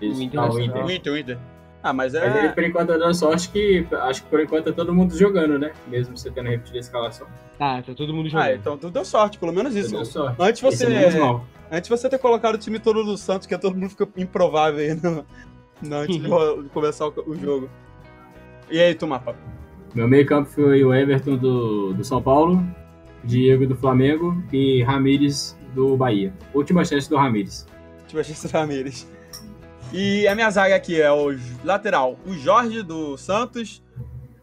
[0.00, 0.60] Isso, O tá, o.
[0.60, 0.84] Inter.
[0.84, 1.38] O Inter, o Inter.
[1.82, 2.52] Ah, mas Mas ele, é.
[2.52, 5.72] por enquanto, tá dando sorte que acho que por enquanto tá todo mundo jogando, né?
[5.88, 7.26] Mesmo você tendo repetido a escalação.
[7.58, 8.46] Tá, tá todo mundo jogando.
[8.48, 9.90] Ah, então tu deu sorte, pelo menos isso.
[9.90, 10.36] Deu sorte.
[10.38, 10.92] Antes Isso você.
[10.92, 11.40] é.
[11.72, 14.80] Antes de você ter colocado o time todo do Santos, que todo mundo fica improvável
[14.80, 15.24] aí no,
[15.82, 16.28] no- antes de,
[16.70, 17.70] começar o, o jogo.
[18.70, 19.34] E aí, tu, mapa?
[19.94, 22.62] Meu meio campo foi o Everton do, do São Paulo,
[23.24, 26.32] Diego do Flamengo e Ramires do Bahia.
[26.54, 27.66] Última chance do Ramires.
[28.06, 29.06] Tive a chance Ramires.
[29.92, 31.30] E a minha zaga aqui é o
[31.64, 33.82] lateral, o Jorge do Santos.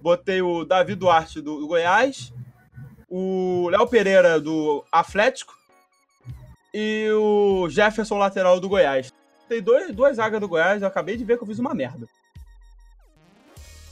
[0.01, 2.33] Botei o Davi Duarte do, do Goiás.
[3.09, 5.53] O Léo Pereira do Atlético.
[6.73, 9.13] E o Jefferson lateral do Goiás.
[9.47, 12.07] Tem dois, duas zagas do Goiás, eu acabei de ver que eu fiz uma merda.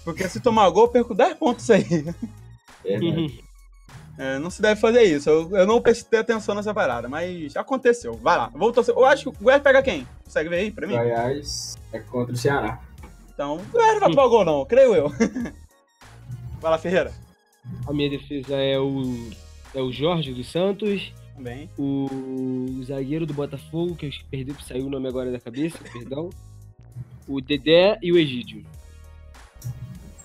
[0.03, 1.83] Porque se tomar gol, eu perco 10 pontos aí.
[2.83, 3.43] Verdade.
[4.17, 5.29] É, não se deve fazer isso.
[5.29, 8.13] Eu, eu não prestei atenção nessa parada, mas aconteceu.
[8.13, 8.49] Vai lá.
[8.53, 8.95] Vou torcer.
[8.95, 10.07] Eu acho que o Goiás pega quem?
[10.23, 10.95] Consegue ver aí pra mim?
[10.95, 12.79] Goiás é contra o Ceará.
[13.33, 15.11] Então, o Goiás não vai tomar gol, não, creio eu.
[16.61, 17.13] Vai lá, Ferreira.
[17.85, 19.29] A minha defesa é o,
[19.73, 21.69] é o Jorge do Santos, Também.
[21.77, 26.29] o zagueiro do Botafogo, que eu perdi, saiu o nome agora da cabeça, perdão.
[27.27, 28.65] O Dedé e o Egídio.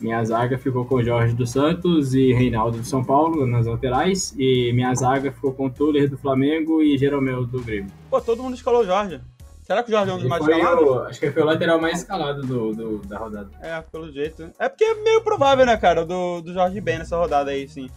[0.00, 4.34] Minha zaga ficou com Jorge dos Santos e Reinaldo do São Paulo nas laterais.
[4.38, 7.92] E minha zaga ficou com Tuller do Flamengo e Jeromel do Grêmio.
[8.08, 9.20] Pô, todo mundo escalou o Jorge.
[9.62, 10.88] Será que o Jorge é um dos mais escalados?
[10.88, 13.50] o, acho que foi o lateral mais escalado do, do- da rodada.
[13.60, 14.50] É, pelo jeito.
[14.58, 17.88] É porque é meio provável, né, cara, do, do Jorge bem nessa rodada aí, sim.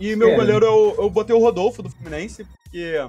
[0.00, 0.34] E meu É.
[0.36, 3.00] goleiro, eu, eu botei o Rodolfo do Fluminense, porque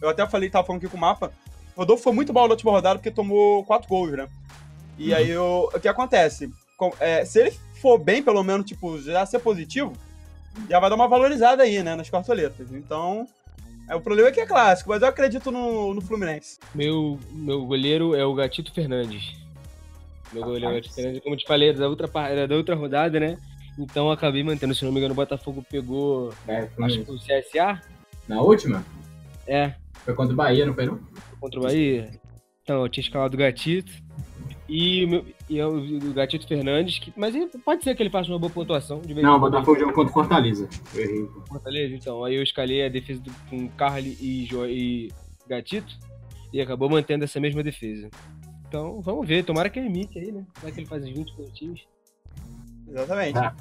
[0.00, 1.30] eu até falei, tava falando aqui com o mapa.
[1.76, 4.26] O Rodolfo foi muito mal na última rodada porque tomou quatro gols, né?
[4.98, 6.50] E aí eu- o que acontece?
[7.00, 9.92] É, se ele for bem, pelo menos, tipo, já ser positivo,
[10.68, 12.72] já vai dar uma valorizada aí, né, nas cartoletas.
[12.72, 13.26] Então,
[13.88, 16.58] é, o problema é que é clássico, mas eu acredito no, no Fluminense.
[16.74, 19.36] Meu, meu goleiro é o Gatito Fernandes.
[20.32, 22.54] Meu goleiro é o Gatito Fernandes, como eu te falei, é da outra, era da
[22.54, 23.38] outra rodada, né?
[23.78, 27.18] Então eu acabei mantendo, se não me engano, o Botafogo pegou, É, acho que o
[27.18, 27.80] CSA,
[28.28, 28.84] Na última,
[29.46, 29.74] é,
[30.04, 31.00] foi contra o Bahia, não foi não?
[31.40, 32.10] contra o Bahia.
[32.62, 33.92] Então, eu tinha escalado o Gatito.
[34.68, 35.80] E, o meu- e é o,
[36.14, 37.34] Gatito Fernandes, que, mas
[37.64, 39.00] pode ser que ele faça uma boa pontuação.
[39.00, 39.40] De vez em Não, o.
[39.40, 40.68] Botafogo jogou contra o Fortaleza.
[40.94, 41.28] Eu errei.
[41.48, 42.24] Fortaleza, então.
[42.24, 45.10] Aí eu escalei a defesa do- com Carly e, jo, e
[45.48, 45.92] Gatito
[46.52, 48.08] e acabou mantendo essa mesma defesa.
[48.68, 49.44] Então, vamos ver.
[49.44, 50.46] Tomara que ele imite aí, né?
[50.62, 51.80] Vai que ele faz uns 20 pontinhos.
[52.88, 53.38] Exatamente.
[53.38, 53.54] Ah.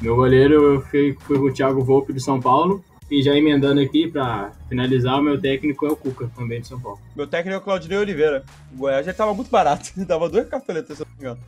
[0.00, 2.84] Meu goleiro foi, foi o Thiago Volpe do São Paulo.
[3.12, 6.80] E já emendando aqui pra finalizar, o meu técnico é o Cuca, também de São
[6.80, 6.98] Paulo.
[7.14, 8.42] Meu técnico é o Claudinei Oliveira.
[8.72, 9.90] O Goiás já tava muito barato.
[10.08, 11.40] Tava duas cartoletas, se eu não me engano.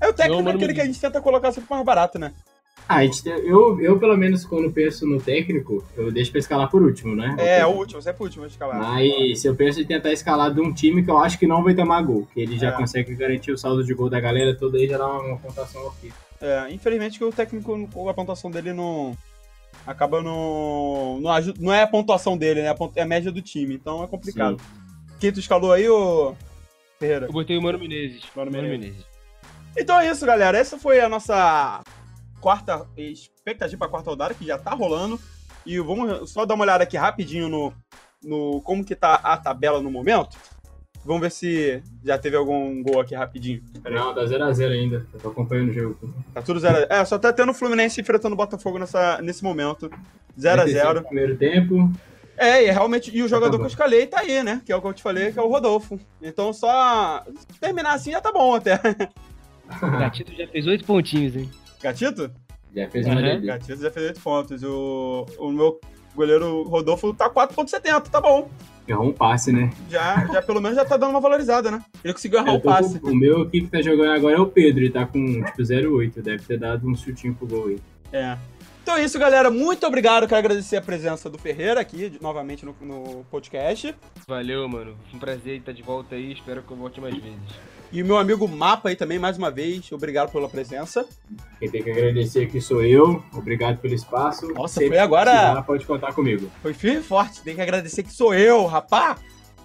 [0.00, 2.32] É o técnico Não, mano, aquele que a gente tenta colocar sempre mais barato, né?
[2.88, 6.38] Ah, a gente tem- eu, eu, pelo menos, quando penso no técnico, eu deixo pra
[6.38, 7.34] escalar por último, né?
[7.38, 8.78] É, o último, sempre o último a escalar.
[8.78, 11.64] Mas se eu penso em tentar escalar de um time que eu acho que não
[11.64, 12.72] vai tomar gol, que ele já É.
[12.72, 15.84] consegue garantir o saldo de gol da galera toda aí, já dá uma, uma pontuação
[15.88, 16.12] ok.
[16.40, 19.16] É, infelizmente que o técnico, a pontuação dele não.
[19.86, 21.20] Acaba no.
[21.20, 22.74] Não, ajuda, não é a pontuação dele, né?
[22.96, 24.58] É a média do time, então é complicado.
[25.20, 26.34] Quem tu escalou aí, ô.
[26.98, 27.26] Ferreira?
[27.26, 28.22] Eu botei o Mano Menezes.
[28.34, 28.86] Mano Mano Menezes.
[28.86, 29.06] Menezes.
[29.76, 30.56] Então é isso, galera.
[30.56, 31.82] Essa foi a nossa
[32.40, 35.20] quarta expectativa para a quarta rodada, que já tá rolando.
[35.66, 37.72] E vamos só dar uma olhada aqui rapidinho no,
[38.22, 40.36] no como que tá a tabela no momento.
[41.04, 43.62] Vamos ver se já teve algum gol aqui rapidinho.
[43.82, 44.00] Pera aí.
[44.00, 45.06] Não, tá 0x0 ainda.
[45.12, 46.14] Eu tô acompanhando o jogo.
[46.32, 49.90] Tá tudo 0 É, só tá tendo o Fluminense enfrentando o Botafogo nessa, nesse momento.
[50.38, 51.92] 0 a 0 Primeiro tempo.
[52.36, 53.58] É, e realmente, e o jogador bom.
[53.58, 54.60] que eu escalei tá aí, né?
[54.64, 56.00] Que é o que eu te falei, que é o Rodolfo.
[56.22, 57.22] Então só
[57.60, 58.74] terminar assim já tá bom até.
[59.82, 61.50] O Gatito já fez 8 pontinhos, hein?
[61.82, 62.30] Gatito?
[62.74, 63.44] Já fez uma Uhum.
[63.46, 64.62] Gatito já fez 8 pontos.
[64.64, 65.78] O, o meu
[66.14, 68.48] goleiro Rodolfo tá 4.70, tá bom.
[68.86, 69.70] Errou um passe, né?
[69.88, 71.82] Já, já pelo menos já tá dando uma valorizada, né?
[72.04, 73.00] Ele conseguiu errar Eu o passe.
[73.00, 75.62] com- o meu aqui que tá jogando agora é o Pedro, ele tá com tipo
[75.62, 76.20] 0,8.
[76.22, 77.78] Deve ter dado um chutinho pro gol aí.
[78.12, 78.36] É.
[78.82, 79.50] Então é isso, galera.
[79.50, 80.28] Muito obrigado.
[80.28, 83.94] Quero agradecer a presença do Ferreira aqui, de- novamente no, no podcast.
[84.28, 84.94] Valeu, mano.
[85.08, 86.32] Foi um prazer estar de volta aí.
[86.34, 87.38] Espero que eu volte mais vezes.
[87.94, 89.90] E o meu amigo Mapa aí também, mais uma vez.
[89.92, 91.06] Obrigado pela presença.
[91.60, 93.22] Quem tem que agradecer aqui sou eu.
[93.32, 94.48] Obrigado pelo espaço.
[94.52, 96.50] Nossa, Sempre foi agora- precisar, Pode contar comigo.
[96.60, 97.40] Foi firme e forte.
[97.42, 99.16] Tem que agradecer que sou eu, rapá.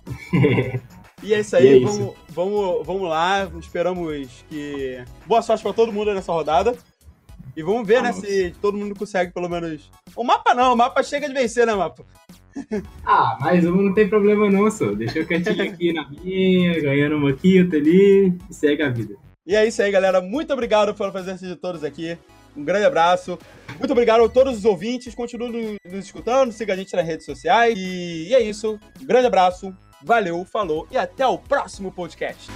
[1.21, 1.91] E é isso aí, é isso.
[1.97, 3.51] Vamos, vamos, vamos lá.
[3.59, 5.03] Esperamos que.
[5.25, 6.77] Boa sorte pra todo mundo nessa rodada.
[7.57, 8.21] E vamos ver, Vamos.
[8.21, 9.91] né, se todo mundo consegue pelo menos.
[10.15, 12.05] O mapa não, o mapa chega de vencer, né, mapa?
[13.05, 14.91] Ah, mais uma não tem problema não, só.
[14.91, 19.15] Deixa eu quietinho aqui na minha, ganhando uma aqui, outra ali, e segue a vida.
[19.47, 20.21] E é isso aí, galera.
[20.21, 22.17] Muito obrigado pela presença de todos aqui.
[22.55, 23.37] Um grande abraço.
[23.77, 25.15] Muito obrigado a todos os ouvintes.
[25.15, 27.77] Continuem nos escutando, siga a gente nas redes sociais.
[27.77, 28.79] E é isso.
[29.01, 29.75] Um grande abraço.
[30.03, 32.49] Valeu, falou e até o próximo podcast.